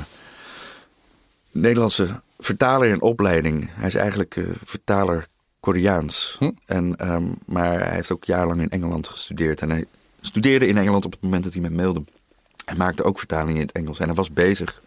Nederlandse 1.50 2.20
vertaler 2.38 2.88
in 2.88 3.02
opleiding. 3.02 3.70
Hij 3.72 3.86
is 3.86 3.94
eigenlijk 3.94 4.36
uh, 4.36 4.48
vertaler 4.64 5.26
Koreaans. 5.60 6.36
Hm? 6.38 6.50
En, 6.66 7.10
um, 7.12 7.34
maar 7.46 7.80
hij 7.80 7.94
heeft 7.94 8.12
ook 8.12 8.24
jarenlang 8.24 8.60
in 8.60 8.70
Engeland 8.70 9.08
gestudeerd. 9.08 9.60
En 9.60 9.70
hij 9.70 9.84
studeerde 10.20 10.66
in 10.66 10.78
Engeland 10.78 11.04
op 11.04 11.12
het 11.12 11.22
moment 11.22 11.44
dat 11.44 11.52
hij 11.52 11.62
me 11.62 11.70
mailde. 11.70 12.04
Hij 12.64 12.76
maakte 12.76 13.04
ook 13.04 13.18
vertalingen 13.18 13.54
in 13.54 13.66
het 13.66 13.72
Engels. 13.72 13.98
En 13.98 14.06
hij 14.06 14.14
was 14.14 14.32
bezig 14.32 14.82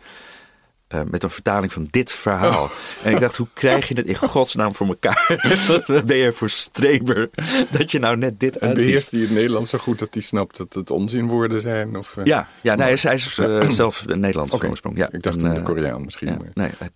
uh, 0.93 1.01
met 1.10 1.23
een 1.23 1.30
vertaling 1.30 1.73
van 1.73 1.88
dit 1.89 2.12
verhaal. 2.12 2.63
Oh. 2.63 2.71
En 3.04 3.13
ik 3.13 3.19
dacht, 3.19 3.36
hoe 3.36 3.47
krijg 3.54 3.88
je 3.88 3.95
het 3.95 4.06
in 4.06 4.15
godsnaam 4.15 4.75
voor 4.75 4.88
elkaar? 4.88 5.39
Wat 5.88 6.06
ben 6.06 6.17
je 6.17 6.32
voor 6.32 6.49
streber 6.49 7.30
dat 7.71 7.91
je 7.91 7.99
nou 7.99 8.17
net 8.17 8.39
dit? 8.39 8.58
En 8.58 8.73
beheerst 8.73 9.12
hij 9.12 9.19
het 9.19 9.32
Nederlands 9.32 9.69
zo 9.69 9.77
goed 9.77 9.99
dat 9.99 10.08
hij 10.12 10.21
snapt 10.21 10.58
dat 10.58 10.73
het 10.73 10.91
onzinwoorden 10.91 11.62
zijn? 11.62 11.97
Of, 11.97 12.15
uh, 12.19 12.25
ja, 12.25 12.47
ja 12.62 12.75
nee, 12.75 12.95
hij 13.01 13.13
is, 13.13 13.38
uh, 13.38 13.69
zelf 13.69 14.06
Nederlands 14.06 14.54
okay. 14.54 14.69
oorsprong. 14.69 14.97
Ja. 14.97 15.10
Ik 15.12 15.23
dacht 15.23 15.43
en, 15.43 15.54
de 15.54 15.62
Koreaan 15.62 16.04
misschien. 16.04 16.27
Ja, 16.27 16.38
nee, 16.54 16.71
het, 16.77 16.95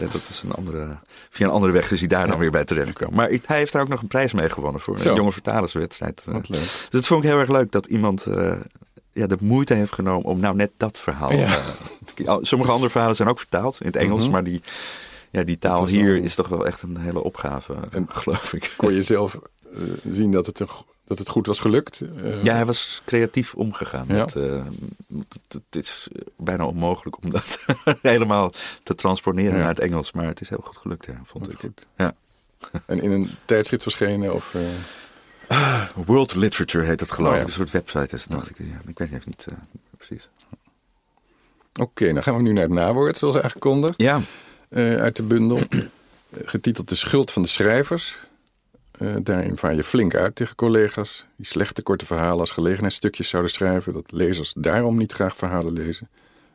dat 0.12 0.28
is 0.28 0.42
een 0.44 0.52
andere, 0.52 0.98
via 1.30 1.46
een 1.46 1.52
andere 1.52 1.72
weg 1.72 1.90
is 1.90 1.98
hij 1.98 2.08
daar 2.08 2.24
ja. 2.24 2.26
dan 2.26 2.38
weer 2.38 2.50
bij 2.50 2.64
terechtgekomen. 2.64 3.14
Maar 3.14 3.28
hij 3.46 3.56
heeft 3.56 3.72
daar 3.72 3.82
ook 3.82 3.88
nog 3.88 4.02
een 4.02 4.08
prijs 4.08 4.32
mee 4.32 4.50
gewonnen 4.50 4.80
voor 4.80 4.98
een 4.98 5.14
jonge 5.14 5.32
vertalerswedstrijd. 5.32 6.28
Dus 6.48 6.86
dat 6.88 7.06
vond 7.06 7.24
ik 7.24 7.30
heel 7.30 7.38
erg 7.38 7.50
leuk 7.50 7.72
dat 7.72 7.86
iemand 7.86 8.26
ja, 9.18 9.26
de 9.26 9.36
moeite 9.40 9.74
heeft 9.74 9.92
genomen 9.92 10.30
om 10.30 10.40
nou 10.40 10.56
net 10.56 10.70
dat 10.76 10.98
verhaal. 11.00 11.32
Ja. 11.32 11.60
Uh, 12.16 12.36
sommige 12.40 12.70
andere 12.70 12.90
verhalen 12.90 13.16
zijn 13.16 13.28
ook 13.28 13.38
vertaald 13.38 13.80
in 13.80 13.86
het 13.86 13.96
Engels, 13.96 14.22
mhm. 14.22 14.32
maar 14.32 14.44
die, 14.44 14.62
ja, 15.30 15.42
die 15.42 15.58
taal 15.58 15.86
hier 15.86 16.16
is 16.16 16.34
toch 16.34 16.48
wel 16.48 16.66
echt 16.66 16.82
een 16.82 16.96
hele 16.96 17.22
opgave, 17.22 17.74
en, 17.90 18.06
geloof 18.10 18.52
ik. 18.52 18.74
Kon 18.76 18.94
je 18.94 19.02
zelf 19.02 19.38
uh, 19.74 19.82
zien 20.12 20.30
dat 20.30 20.46
het, 20.46 20.58
dat 21.04 21.18
het 21.18 21.28
goed 21.28 21.46
was 21.46 21.58
gelukt? 21.58 22.00
Uh, 22.00 22.42
ja, 22.42 22.54
hij 22.54 22.66
was 22.66 23.02
creatief 23.04 23.54
omgegaan. 23.54 24.04
Ja. 24.08 24.14
Met, 24.14 24.34
het, 24.34 25.38
het, 25.48 25.82
is 25.82 26.08
bijna 26.36 26.66
onmogelijk 26.66 27.22
om 27.22 27.30
dat 27.30 27.58
helemaal 28.02 28.52
te 28.82 28.94
transponeren 28.94 29.52
ja. 29.52 29.58
naar 29.58 29.68
het 29.68 29.80
Engels, 29.80 30.12
maar 30.12 30.26
het 30.26 30.40
is 30.40 30.48
heel 30.48 30.62
goed 30.62 30.76
gelukt, 30.76 31.06
ja, 31.06 31.20
vond 31.24 31.52
ik. 31.52 31.60
Goed. 31.60 31.86
Ja. 31.96 32.14
En 32.86 33.00
in 33.00 33.10
een 33.10 33.30
tijdschrift 33.44 33.82
verschenen? 33.82 34.34
Of, 34.34 34.54
Ah, 35.48 35.88
World 35.94 36.34
Literature 36.34 36.84
heet 36.84 37.00
het 37.00 37.10
geloof 37.10 37.32
oh, 37.32 37.38
ik. 37.38 37.46
Een 37.46 37.52
soort 37.52 37.70
website 37.70 38.14
is 38.14 38.24
dacht 38.24 38.50
ik. 38.50 38.58
Ja, 38.58 38.80
ik 38.86 38.98
weet 38.98 39.08
even 39.08 39.22
niet 39.24 39.46
uh, 39.50 39.56
precies. 39.96 40.28
Oké, 41.72 41.82
okay, 41.82 42.12
dan 42.12 42.22
gaan 42.22 42.36
we 42.36 42.42
nu 42.42 42.52
naar 42.52 42.62
het 42.62 42.72
nawoord, 42.72 43.18
zoals 43.18 43.40
aangekondigd. 43.40 43.94
Ja. 43.96 44.20
Uh, 44.70 45.00
uit 45.00 45.16
de 45.16 45.22
bundel. 45.22 45.58
Getiteld 46.44 46.88
De 46.88 46.94
Schuld 46.94 47.30
van 47.30 47.42
de 47.42 47.48
Schrijvers. 47.48 48.18
Uh, 48.98 49.16
daarin 49.22 49.56
vaar 49.56 49.74
je 49.74 49.84
flink 49.84 50.14
uit 50.14 50.36
tegen 50.36 50.54
collega's 50.54 51.26
die 51.36 51.46
slechte 51.46 51.82
korte 51.82 52.06
verhalen 52.06 52.40
als 52.40 52.50
gelegenheidsstukjes 52.50 53.28
zouden 53.28 53.52
schrijven. 53.52 53.92
Dat 53.92 54.12
lezers 54.12 54.52
daarom 54.56 54.96
niet 54.96 55.12
graag 55.12 55.36
verhalen 55.36 55.72
lezen. 55.72 56.08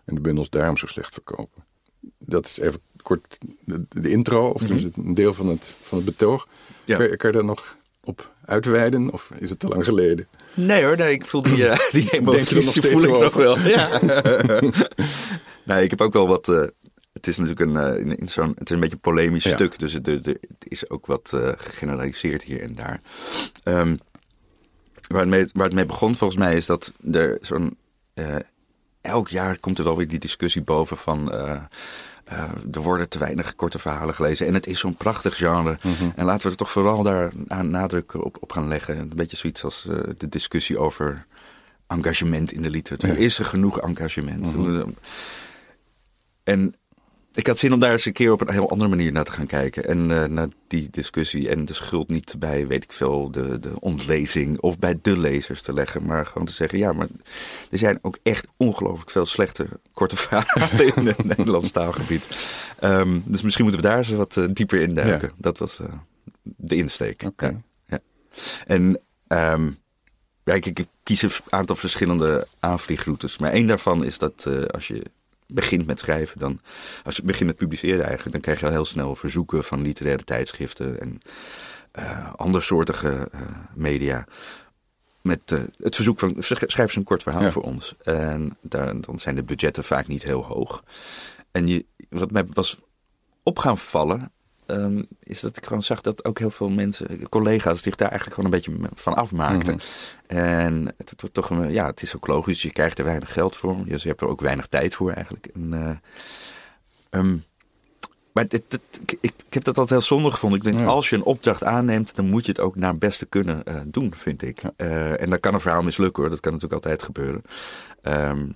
En 0.06 0.16
de 0.16 0.22
bundels 0.22 0.50
daarom 0.50 0.78
zo 0.78 0.86
slecht 0.86 1.14
verkopen. 1.14 1.64
Dat 2.18 2.46
is 2.46 2.60
even 2.60 2.82
kort 3.02 3.38
de, 3.66 3.86
de 3.90 4.10
intro, 4.10 4.50
of 4.50 4.62
mm 4.62 4.68
-hmm. 4.68 4.78
het 4.78 4.98
een 4.98 5.14
deel 5.14 5.34
van 5.34 5.48
het, 5.48 5.76
van 5.82 5.98
het 5.98 6.08
betoog. 6.08 6.48
Ja. 6.84 6.98
Kan, 6.98 7.18
kan 7.18 7.30
je 7.32 7.36
daar 7.36 7.46
nog 7.46 7.78
op 8.04 8.34
uitweiden? 8.46 9.12
Of 9.12 9.30
is 9.40 9.50
het 9.50 9.60
te 9.60 9.68
lang 9.68 9.86
geleden? 9.86 10.28
Nee 10.54 10.84
hoor, 10.84 10.98
nee, 10.98 11.12
ik 11.12 11.26
voel 11.26 11.42
die, 11.42 11.58
uh, 11.58 11.78
die 11.92 12.10
emoties 12.10 12.76
nog 12.76 12.86
voel 12.86 13.04
ik 13.04 13.22
nog 13.22 13.34
wel. 13.34 13.60
Ja. 13.60 14.00
nee, 15.64 15.84
ik 15.84 15.90
heb 15.90 16.02
ook 16.02 16.14
wel 16.14 16.28
wat... 16.28 16.48
Uh, 16.48 16.64
het 17.14 17.28
is 17.28 17.38
natuurlijk 17.38 17.60
een, 17.60 17.94
uh, 17.94 18.00
in, 18.00 18.16
in 18.16 18.30
zo'n, 18.30 18.56
het 18.58 18.70
is 18.70 18.76
een 18.76 18.80
beetje 18.80 18.96
een 18.96 19.02
polemisch 19.02 19.44
ja. 19.44 19.54
stuk. 19.56 19.80
Dus 19.80 19.94
het, 19.94 20.06
het, 20.06 20.38
is 20.68 20.90
ook 20.90 21.06
wat 21.06 21.34
gegeneraliseerd 21.58 22.44
hier 22.44 22.62
en 22.62 22.76
daar. 22.76 23.02
Um, 23.64 24.00
waar, 25.08 25.20
het 25.20 25.30
mee, 25.30 25.48
waar 25.54 25.66
het 25.66 25.74
mee 25.74 25.86
begon 25.86 26.16
volgens 26.16 26.40
mij 26.40 26.56
is 26.56 26.66
dat 26.66 26.94
er 27.12 27.38
zo'n... 27.42 27.78
elk 29.02 29.28
jaar 29.28 29.60
komt 29.60 29.78
er 29.78 29.84
wel 29.84 29.98
weer 29.98 30.08
die 30.08 30.20
discussie 30.20 30.62
boven 30.62 30.98
van 30.98 31.32
uh, 32.32 32.44
er 32.72 32.82
worden 32.82 33.10
te 33.10 33.20
weinig 33.20 33.56
korte 33.56 33.80
verhalen 33.80 34.16
gelezen. 34.16 34.48
En 34.48 34.54
het 34.54 34.68
is 34.68 34.80
zo'n 34.80 34.96
prachtig 34.96 35.38
genre. 35.38 35.78
Mhm. 35.82 36.10
En 36.16 36.26
laten 36.26 36.46
we 36.46 36.52
er 36.52 36.58
toch 36.58 36.72
vooral 36.72 37.04
daar 37.04 37.32
aan 37.48 37.70
nadruk 37.70 38.14
op, 38.14 38.38
op 38.40 38.52
gaan 38.52 38.68
leggen. 38.68 38.98
Een 38.98 39.12
beetje 39.16 39.38
zoiets 39.38 39.64
als 39.64 39.86
uh, 39.90 39.98
de 40.18 40.30
discussie 40.30 40.78
over 40.78 41.26
engagement 41.88 42.52
in 42.52 42.62
de 42.62 42.70
literatuur. 42.70 43.18
Is 43.18 43.40
er 43.40 43.46
genoeg 43.46 43.80
engagement? 43.80 44.56
Mhm. 44.56 44.90
En 46.44 46.76
ik 47.36 47.48
had 47.48 47.58
zin 47.58 47.74
om 47.74 47.80
daar 47.80 47.92
eens 47.92 48.06
een 48.06 48.14
keer 48.14 48.32
op 48.32 48.42
een 48.42 48.52
heel 48.52 48.70
andere 48.70 48.90
manier 48.90 49.12
naar 49.12 49.24
te 49.24 49.32
gaan 49.32 49.46
kijken. 49.46 49.86
En 49.86 50.10
uh, 50.10 50.24
naar 50.24 50.48
die 50.68 50.90
discussie 50.90 51.50
en 51.50 51.66
de 51.66 51.74
schuld 51.74 52.10
niet 52.10 52.36
bij, 52.40 52.68
weet 52.68 52.84
ik 52.84 52.94
veel, 52.94 53.32
de, 53.32 53.60
de 53.60 53.80
ontlezing 53.80 54.60
of 54.60 54.80
bij 54.80 55.00
de 55.02 55.18
lezers 55.18 55.62
te 55.62 55.74
leggen. 55.74 56.06
Maar 56.06 56.26
gewoon 56.26 56.48
te 56.48 56.54
zeggen, 56.54 56.78
ja, 56.78 56.94
maar 56.94 57.08
er 57.72 57.78
zijn 57.78 58.00
ook 58.02 58.18
echt 58.24 58.48
ongelooflijk 58.58 59.10
veel 59.10 59.26
slechte 59.26 59.68
korte 59.94 60.16
verhalen 60.28 60.96
in 60.96 61.08
het 61.08 61.24
Nederlands 61.24 61.72
taalgebied. 61.72 62.28
Um, 62.82 63.24
dus 63.26 63.42
misschien 63.42 63.64
moeten 63.64 63.82
we 63.82 63.88
daar 63.88 63.98
eens 63.98 64.10
wat 64.10 64.36
uh, 64.36 64.46
dieper 64.54 64.80
in 64.80 64.94
duiken. 64.94 65.28
Ja. 65.28 65.36
Dat 65.38 65.58
was 65.58 65.80
uh, 65.80 65.88
de 66.44 66.76
insteek. 66.76 67.24
Okay. 67.26 67.62
Ja. 67.88 68.00
En 68.68 69.00
um, 69.28 69.78
ja, 70.44 70.54
ik, 70.54 70.66
ik, 70.66 70.86
kies 71.04 71.22
een 71.22 71.32
aantal 71.50 71.76
verschillende 71.76 72.48
aanvliegroutes. 72.60 73.38
Maar 73.38 73.52
één 73.52 73.68
daarvan 73.68 74.04
is 74.04 74.18
dat 74.18 74.48
als 74.72 74.88
je 74.88 75.04
begint 75.48 75.86
met 75.86 76.00
schrijven, 76.00 76.40
dan, 76.40 76.60
als 77.04 77.16
je 77.16 77.24
begint 77.24 77.50
met 77.50 77.58
publiceren 77.58 78.06
eigenlijk, 78.06 78.32
dan 78.32 78.42
krijg 78.42 78.60
je 78.60 78.66
al 78.66 78.72
heel 78.72 78.86
snel 78.86 79.16
verzoeken 79.16 79.64
van 79.64 79.82
literaire 79.82 80.24
tijdschriften 80.24 81.00
en 81.00 81.18
uh, 82.00 82.34
andersoortige 82.34 83.30
uh, 83.36 83.42
media. 83.74 84.26
Met 85.22 85.52
uh, 85.52 85.60
het 85.78 85.96
verzoek 85.96 86.20
van 86.20 86.36
schrijf 86.38 86.78
eens 86.78 86.96
een 86.96 87.04
kort 87.04 87.24
verhaal 87.24 87.42
ja. 87.42 87.52
voor 87.52 87.64
ons. 87.64 87.96
En 88.04 88.58
daar, 88.62 89.02
dan 89.02 89.20
zijn 89.20 89.36
de 89.36 89.44
budgetten 89.44 89.84
vaak 89.84 90.08
niet 90.08 90.24
heel 90.24 90.46
hoog. 90.46 90.84
En 91.52 91.68
je, 91.68 91.86
wat 92.10 92.32
mij 92.32 92.46
was 92.46 92.80
op 93.44 93.60
gaan 93.60 93.78
vallen, 93.78 94.32
um, 94.68 95.08
is 95.24 95.40
dat 95.40 95.58
ik 95.58 95.66
gewoon 95.66 95.84
zag 95.84 96.02
dat 96.02 96.26
ook 96.26 96.40
heel 96.40 96.50
veel 96.50 96.70
mensen, 96.70 97.30
collega's, 97.30 97.82
zich 97.82 97.96
daar 97.96 98.10
eigenlijk 98.10 98.40
gewoon 98.40 98.54
een 98.54 98.60
beetje 98.60 98.90
van 98.94 99.14
afmaakten. 99.14 99.74
Mm 99.74 99.80
-hmm. 100.28 100.38
En 100.38 100.86
het, 100.98 101.10
het, 101.10 101.22
wordt 101.22 101.36
toch 101.36 101.50
een, 101.50 101.72
ja, 101.72 101.86
het 101.86 102.02
is 102.02 102.16
ook 102.16 102.28
logisch, 102.28 102.62
je 102.62 102.72
krijgt 102.72 103.00
er 103.00 103.06
weinig 103.06 103.34
geld 103.34 103.56
voor. 103.56 103.86
Dus 103.86 104.02
je 104.02 104.08
hebt 104.08 104.22
er 104.22 104.28
ook 104.28 104.42
weinig 104.42 104.68
tijd 104.68 104.96
voor 104.96 105.12
eigenlijk. 105.12 105.46
En, 105.46 105.72
uh, 105.74 107.20
um, 107.22 107.44
maar 108.34 108.48
dit, 108.48 108.64
dit, 108.68 108.82
ik, 109.02 109.18
ik, 109.22 109.34
heb 109.50 109.64
dat 109.64 109.78
altijd 109.78 110.00
heel 110.00 110.18
zonde 110.18 110.32
gevonden. 110.32 110.60
Ik 110.60 110.66
denk, 110.66 110.78
ja. 110.78 110.86
als 110.86 111.10
je 111.10 111.16
een 111.16 111.24
opdracht 111.24 111.64
aanneemt, 111.64 112.16
dan 112.16 112.30
moet 112.30 112.46
je 112.46 112.52
het 112.52 112.62
ook 112.62 112.76
naar 112.76 112.90
het 112.90 113.00
beste 113.00 113.26
kunnen 113.26 113.64
uh, 113.68 113.76
doen, 113.86 114.14
vind 114.18 114.42
ik. 114.42 114.62
Ja. 114.62 114.74
Uh, 114.78 115.22
en 115.22 115.30
dan 115.30 115.40
kan 115.40 115.54
een 115.54 115.62
verhaal 115.62 115.84
mislukken 115.84 116.22
hoor, 116.22 116.32
dat 116.32 116.40
kan 116.40 116.52
natuurlijk 116.52 116.86
altijd 116.86 117.04
gebeuren. 117.04 117.42
Um, 118.02 118.56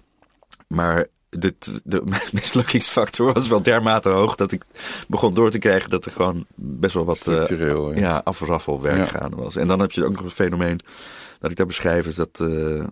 maar 0.68 1.08
de, 1.30 1.56
de 1.84 2.04
mislukkingsfactor 2.34 3.34
was 3.34 3.48
wel 3.48 3.62
dermate 3.62 4.10
hoog 4.10 4.36
dat 4.36 4.52
ik 4.52 4.64
begon 5.08 5.34
door 5.34 5.52
te 5.52 5.60
krijgen 5.60 5.90
dat 5.90 6.06
er 6.06 6.12
gewoon 6.12 6.46
best 6.56 6.94
wel 6.94 7.06
wat 7.06 7.26
uh, 7.28 7.96
ja. 7.96 8.22
afraffelwerk 8.24 8.98
ja. 8.98 9.20
gaande 9.20 9.36
was. 9.36 9.56
En 9.56 9.68
dan 9.68 9.80
heb 9.80 9.92
je 9.92 10.06
ook 10.06 10.14
nog 10.14 10.24
een 10.24 10.30
fenomeen 10.30 10.80
dat 11.40 11.52
ik 11.52 11.58
daar 11.58 11.66
beschrijf, 11.66 12.06
is 12.06 12.16
dat 12.16 12.40
uh, 12.42 12.84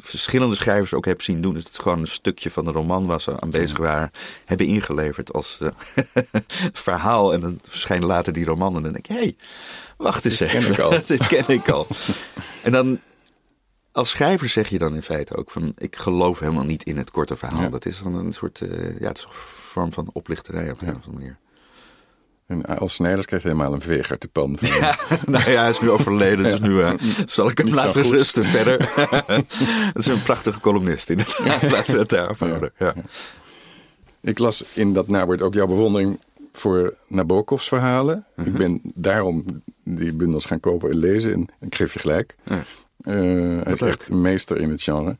verschillende 0.00 0.56
schrijvers 0.56 0.94
ook 0.94 1.04
heb 1.04 1.22
zien 1.22 1.42
doen. 1.42 1.54
Dus 1.54 1.64
het 1.64 1.78
gewoon 1.78 1.98
een 1.98 2.08
stukje 2.08 2.50
van 2.50 2.64
de 2.64 2.70
roman 2.70 3.06
waar 3.06 3.20
ze 3.20 3.40
aanwezig 3.40 3.78
waren, 3.78 4.10
hebben 4.44 4.66
ingeleverd 4.66 5.32
als 5.32 5.58
uh, 5.62 5.68
verhaal. 6.72 7.32
En 7.32 7.40
dan 7.40 7.58
verschijnen 7.62 8.08
later 8.08 8.32
die 8.32 8.44
roman 8.44 8.76
en 8.76 8.82
dan 8.82 8.92
denk 8.92 9.06
ik, 9.06 9.16
hé, 9.16 9.22
hey, 9.22 9.36
wacht 9.96 10.24
eens 10.24 10.40
even. 10.40 10.60
Ken 10.60 10.72
ik 10.72 10.78
al. 10.78 10.90
Dit 11.06 11.26
ken 11.26 11.48
ik 11.48 11.68
al. 11.68 11.86
en 12.62 12.72
dan 12.72 13.00
als 13.98 14.10
schrijver 14.10 14.48
zeg 14.48 14.68
je 14.68 14.78
dan 14.78 14.94
in 14.94 15.02
feite 15.02 15.36
ook 15.36 15.50
van 15.50 15.72
ik 15.76 15.96
geloof 15.96 16.38
helemaal 16.38 16.64
niet 16.64 16.82
in 16.82 16.96
het 16.96 17.10
korte 17.10 17.36
verhaal. 17.36 17.60
Ja. 17.60 17.68
Dat 17.68 17.86
is 17.86 18.02
dan 18.02 18.14
een 18.14 18.32
soort 18.32 18.60
uh, 18.60 19.00
ja, 19.00 19.08
het 19.08 19.18
is 19.18 19.24
een 19.24 19.30
vorm 19.32 19.92
van 19.92 20.10
oplichterij 20.12 20.70
op 20.70 20.80
een 20.80 20.86
ja. 20.86 20.92
of 20.92 21.06
andere 21.06 21.18
manier. 21.18 21.36
En 22.46 22.64
als 22.64 22.94
Snijders 22.94 23.26
krijgt 23.26 23.44
helemaal 23.44 23.72
een 23.72 23.80
veeg 23.80 24.10
uit 24.10 24.20
de 24.20 24.28
pan. 24.28 24.58
Van 24.60 24.78
ja, 24.78 24.98
nou 25.26 25.50
ja, 25.50 25.60
hij 25.60 25.70
is 25.70 25.80
nu 25.80 25.90
overleden, 25.90 26.44
dus 26.44 26.60
nu 26.60 26.70
uh, 26.70 26.92
zal 27.26 27.50
ik 27.50 27.58
hem 27.58 27.74
laten 27.74 28.02
rusten 28.02 28.44
verder. 28.44 28.78
dat 29.92 30.02
is 30.02 30.06
een 30.06 30.22
prachtige 30.22 30.60
columnist 30.60 31.10
inderdaad. 31.10 31.70
Laten 31.70 31.94
we 31.94 32.00
het 32.00 32.08
daarop 32.08 32.38
houden. 32.38 32.72
Ja. 32.78 32.94
Ik 34.20 34.38
las 34.38 34.64
in 34.74 34.92
dat 34.92 35.08
nawoord 35.08 35.42
ook 35.42 35.54
jouw 35.54 35.66
bewondering 35.66 36.20
voor 36.52 36.94
Nabokovs 37.06 37.68
verhalen. 37.68 38.26
Ik 38.36 38.46
mhm. 38.46 38.58
ben 38.58 38.80
daarom 38.82 39.44
die 39.84 40.12
bundels 40.12 40.44
gaan 40.44 40.60
kopen 40.60 40.90
en 40.90 40.96
lezen 40.96 41.32
en 41.32 41.48
ik 41.60 41.74
geef 41.74 41.92
je 41.92 41.98
gelijk. 41.98 42.36
Uh, 43.02 43.62
hij 43.62 43.72
is 43.72 43.80
echt 43.80 44.08
een 44.08 44.20
meester 44.20 44.56
in 44.56 44.70
het 44.70 44.82
genre. 44.82 45.16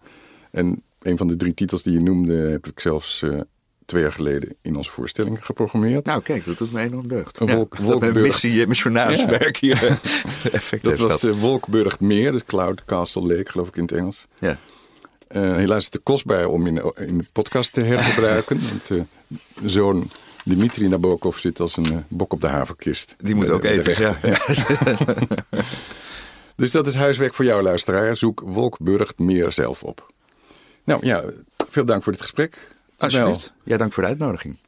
En 0.50 0.82
een 1.02 1.16
van 1.16 1.26
de 1.28 1.36
drie 1.36 1.54
titels 1.54 1.82
die 1.82 1.92
je 1.92 2.00
noemde, 2.00 2.34
heb 2.34 2.66
ik 2.66 2.80
zelfs 2.80 3.22
uh, 3.22 3.40
twee 3.88 4.02
jaar 4.02 4.12
geleden 4.12 4.54
in 4.62 4.76
onze 4.76 4.90
voorstelling 4.90 5.44
geprogrammeerd. 5.44 6.04
Nou, 6.04 6.22
kijk, 6.22 6.44
dat 6.44 6.58
doet 6.58 6.72
me 6.72 6.80
enorm 6.80 7.08
deugd. 7.08 7.40
Een 7.40 7.54
wolk, 7.54 7.76
ja, 7.78 7.82
wolkburg... 7.82 8.14
missie, 8.14 8.66
missionaarswerk 8.66 9.56
ja. 9.56 9.78
hier. 9.78 9.98
Effect 10.52 10.84
dat 10.84 10.98
was 10.98 11.24
uh, 11.24 11.40
Wolkburg 11.40 12.00
Meer, 12.00 12.32
dus 12.32 12.44
Cloud 12.44 12.84
Castle 12.84 13.22
Lake, 13.22 13.50
geloof 13.50 13.68
ik 13.68 13.76
in 13.76 13.82
het 13.82 13.92
Engels. 13.92 14.26
Ja. 14.38 14.58
Uh, 15.30 15.54
helaas 15.54 15.78
is 15.78 15.84
het 15.84 15.92
te 15.92 15.98
kostbaar 15.98 16.46
om 16.46 16.66
in, 16.66 16.92
in 16.96 17.18
de 17.18 17.24
podcast 17.32 17.72
te 17.72 17.80
hergebruiken. 17.80 18.60
want 18.68 18.90
uh, 18.90 19.02
zo'n 19.64 20.10
Dimitri 20.44 20.88
Nabokov 20.88 21.38
zit 21.38 21.60
als 21.60 21.76
een 21.76 22.04
bok 22.08 22.32
op 22.32 22.40
de 22.40 22.46
haverkist. 22.46 23.14
Die 23.18 23.34
moet 23.34 23.50
ook 23.50 23.64
eten, 23.64 24.02
ja. 24.02 24.18
Dus 26.58 26.72
dat 26.72 26.86
is 26.86 26.94
huiswerk 26.94 27.34
voor 27.34 27.44
jou, 27.44 27.62
luisteraar. 27.62 28.16
Zoek 28.16 28.40
Wolkburg 28.44 29.12
Meer 29.16 29.52
zelf 29.52 29.82
op. 29.82 30.12
Nou 30.84 31.06
ja, 31.06 31.24
veel 31.68 31.84
dank 31.84 32.02
voor 32.02 32.12
dit 32.12 32.20
gesprek. 32.20 32.58
Alsjeblieft. 32.96 33.52
Ja, 33.64 33.76
dank 33.76 33.92
voor 33.92 34.02
de 34.02 34.08
uitnodiging. 34.08 34.58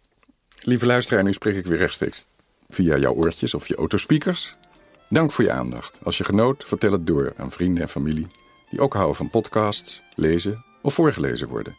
Lieve 0.59 0.87
luisteraar, 0.87 1.25
nu 1.25 1.33
spreek 1.33 1.57
ik 1.57 1.67
weer 1.67 1.79
rechtstreeks 1.79 2.27
via 2.69 2.97
jouw 2.97 3.15
oortjes 3.15 3.55
of 3.55 3.67
je 3.67 3.77
autospeakers. 3.77 4.57
Dank 5.09 5.33
voor 5.33 5.45
je 5.45 5.53
aandacht. 5.53 5.99
Als 6.03 6.19
je 6.19 6.25
genoot, 6.25 6.65
vertel 6.67 6.93
het 6.93 7.07
door 7.07 7.33
aan 7.37 7.51
vrienden 7.51 7.83
en 7.83 7.89
familie 7.89 8.29
die 8.71 8.81
ook 8.81 8.95
houden 8.95 9.17
van 9.17 9.31
podcasts, 9.31 10.03
lezen 10.15 10.65
of 10.83 10.95
voorgelezen 10.95 11.49
worden. 11.49 11.77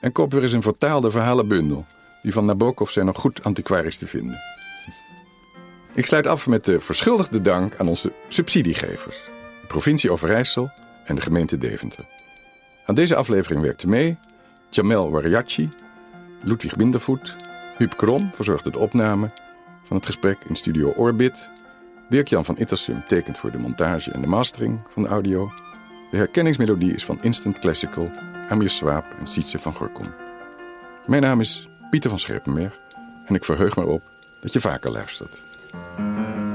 En 0.00 0.12
koop 0.12 0.32
weer 0.32 0.42
eens 0.42 0.52
een 0.52 0.62
vertaalde 0.62 1.10
verhalenbundel. 1.10 1.86
Die 2.22 2.32
van 2.32 2.44
Nabokov 2.44 2.90
zijn 2.90 3.06
nog 3.06 3.18
goed 3.18 3.44
antiquarisch 3.44 3.98
te 3.98 4.06
vinden. 4.06 4.38
Ik 5.94 6.06
sluit 6.06 6.26
af 6.26 6.46
met 6.46 6.64
de 6.64 6.80
verschuldigde 6.80 7.40
dank 7.40 7.76
aan 7.76 7.88
onze 7.88 8.12
subsidiegevers. 8.28 9.16
De 9.60 9.66
provincie 9.66 10.10
Overijssel 10.10 10.70
en 11.04 11.14
de 11.14 11.20
gemeente 11.20 11.58
Deventer. 11.58 12.04
Aan 12.84 12.94
deze 12.94 13.16
aflevering 13.16 13.60
werkte 13.62 13.88
mee 13.88 14.18
Jamel 14.68 15.10
Wariachi, 15.10 15.72
Ludwig 16.42 16.76
Bindervoet, 16.76 17.36
Huub 17.76 17.96
Kron 17.96 18.30
verzorgde 18.34 18.70
de 18.70 18.78
opname 18.78 19.30
van 19.84 19.96
het 19.96 20.06
gesprek 20.06 20.38
in 20.48 20.56
studio 20.56 20.88
Orbit. 20.88 21.50
Dirk-Jan 22.08 22.44
van 22.44 22.58
Ittersum 22.58 23.02
tekent 23.06 23.38
voor 23.38 23.50
de 23.50 23.58
montage 23.58 24.10
en 24.10 24.20
de 24.20 24.28
mastering 24.28 24.80
van 24.88 25.02
de 25.02 25.08
audio. 25.08 25.52
De 26.10 26.16
herkenningsmelodie 26.16 26.94
is 26.94 27.04
van 27.04 27.22
Instant 27.22 27.58
Classical, 27.58 28.10
Amir 28.48 28.70
Swaap 28.70 29.04
en 29.18 29.26
Sietse 29.26 29.58
van 29.58 29.74
Gorkom. 29.74 30.14
Mijn 31.06 31.22
naam 31.22 31.40
is 31.40 31.68
Pieter 31.90 32.10
van 32.10 32.18
Scherpenberg 32.18 32.78
en 33.26 33.34
ik 33.34 33.44
verheug 33.44 33.76
me 33.76 33.84
op 33.84 34.02
dat 34.42 34.52
je 34.52 34.60
vaker 34.60 34.90
luistert. 34.90 35.49
Música 35.72 36.49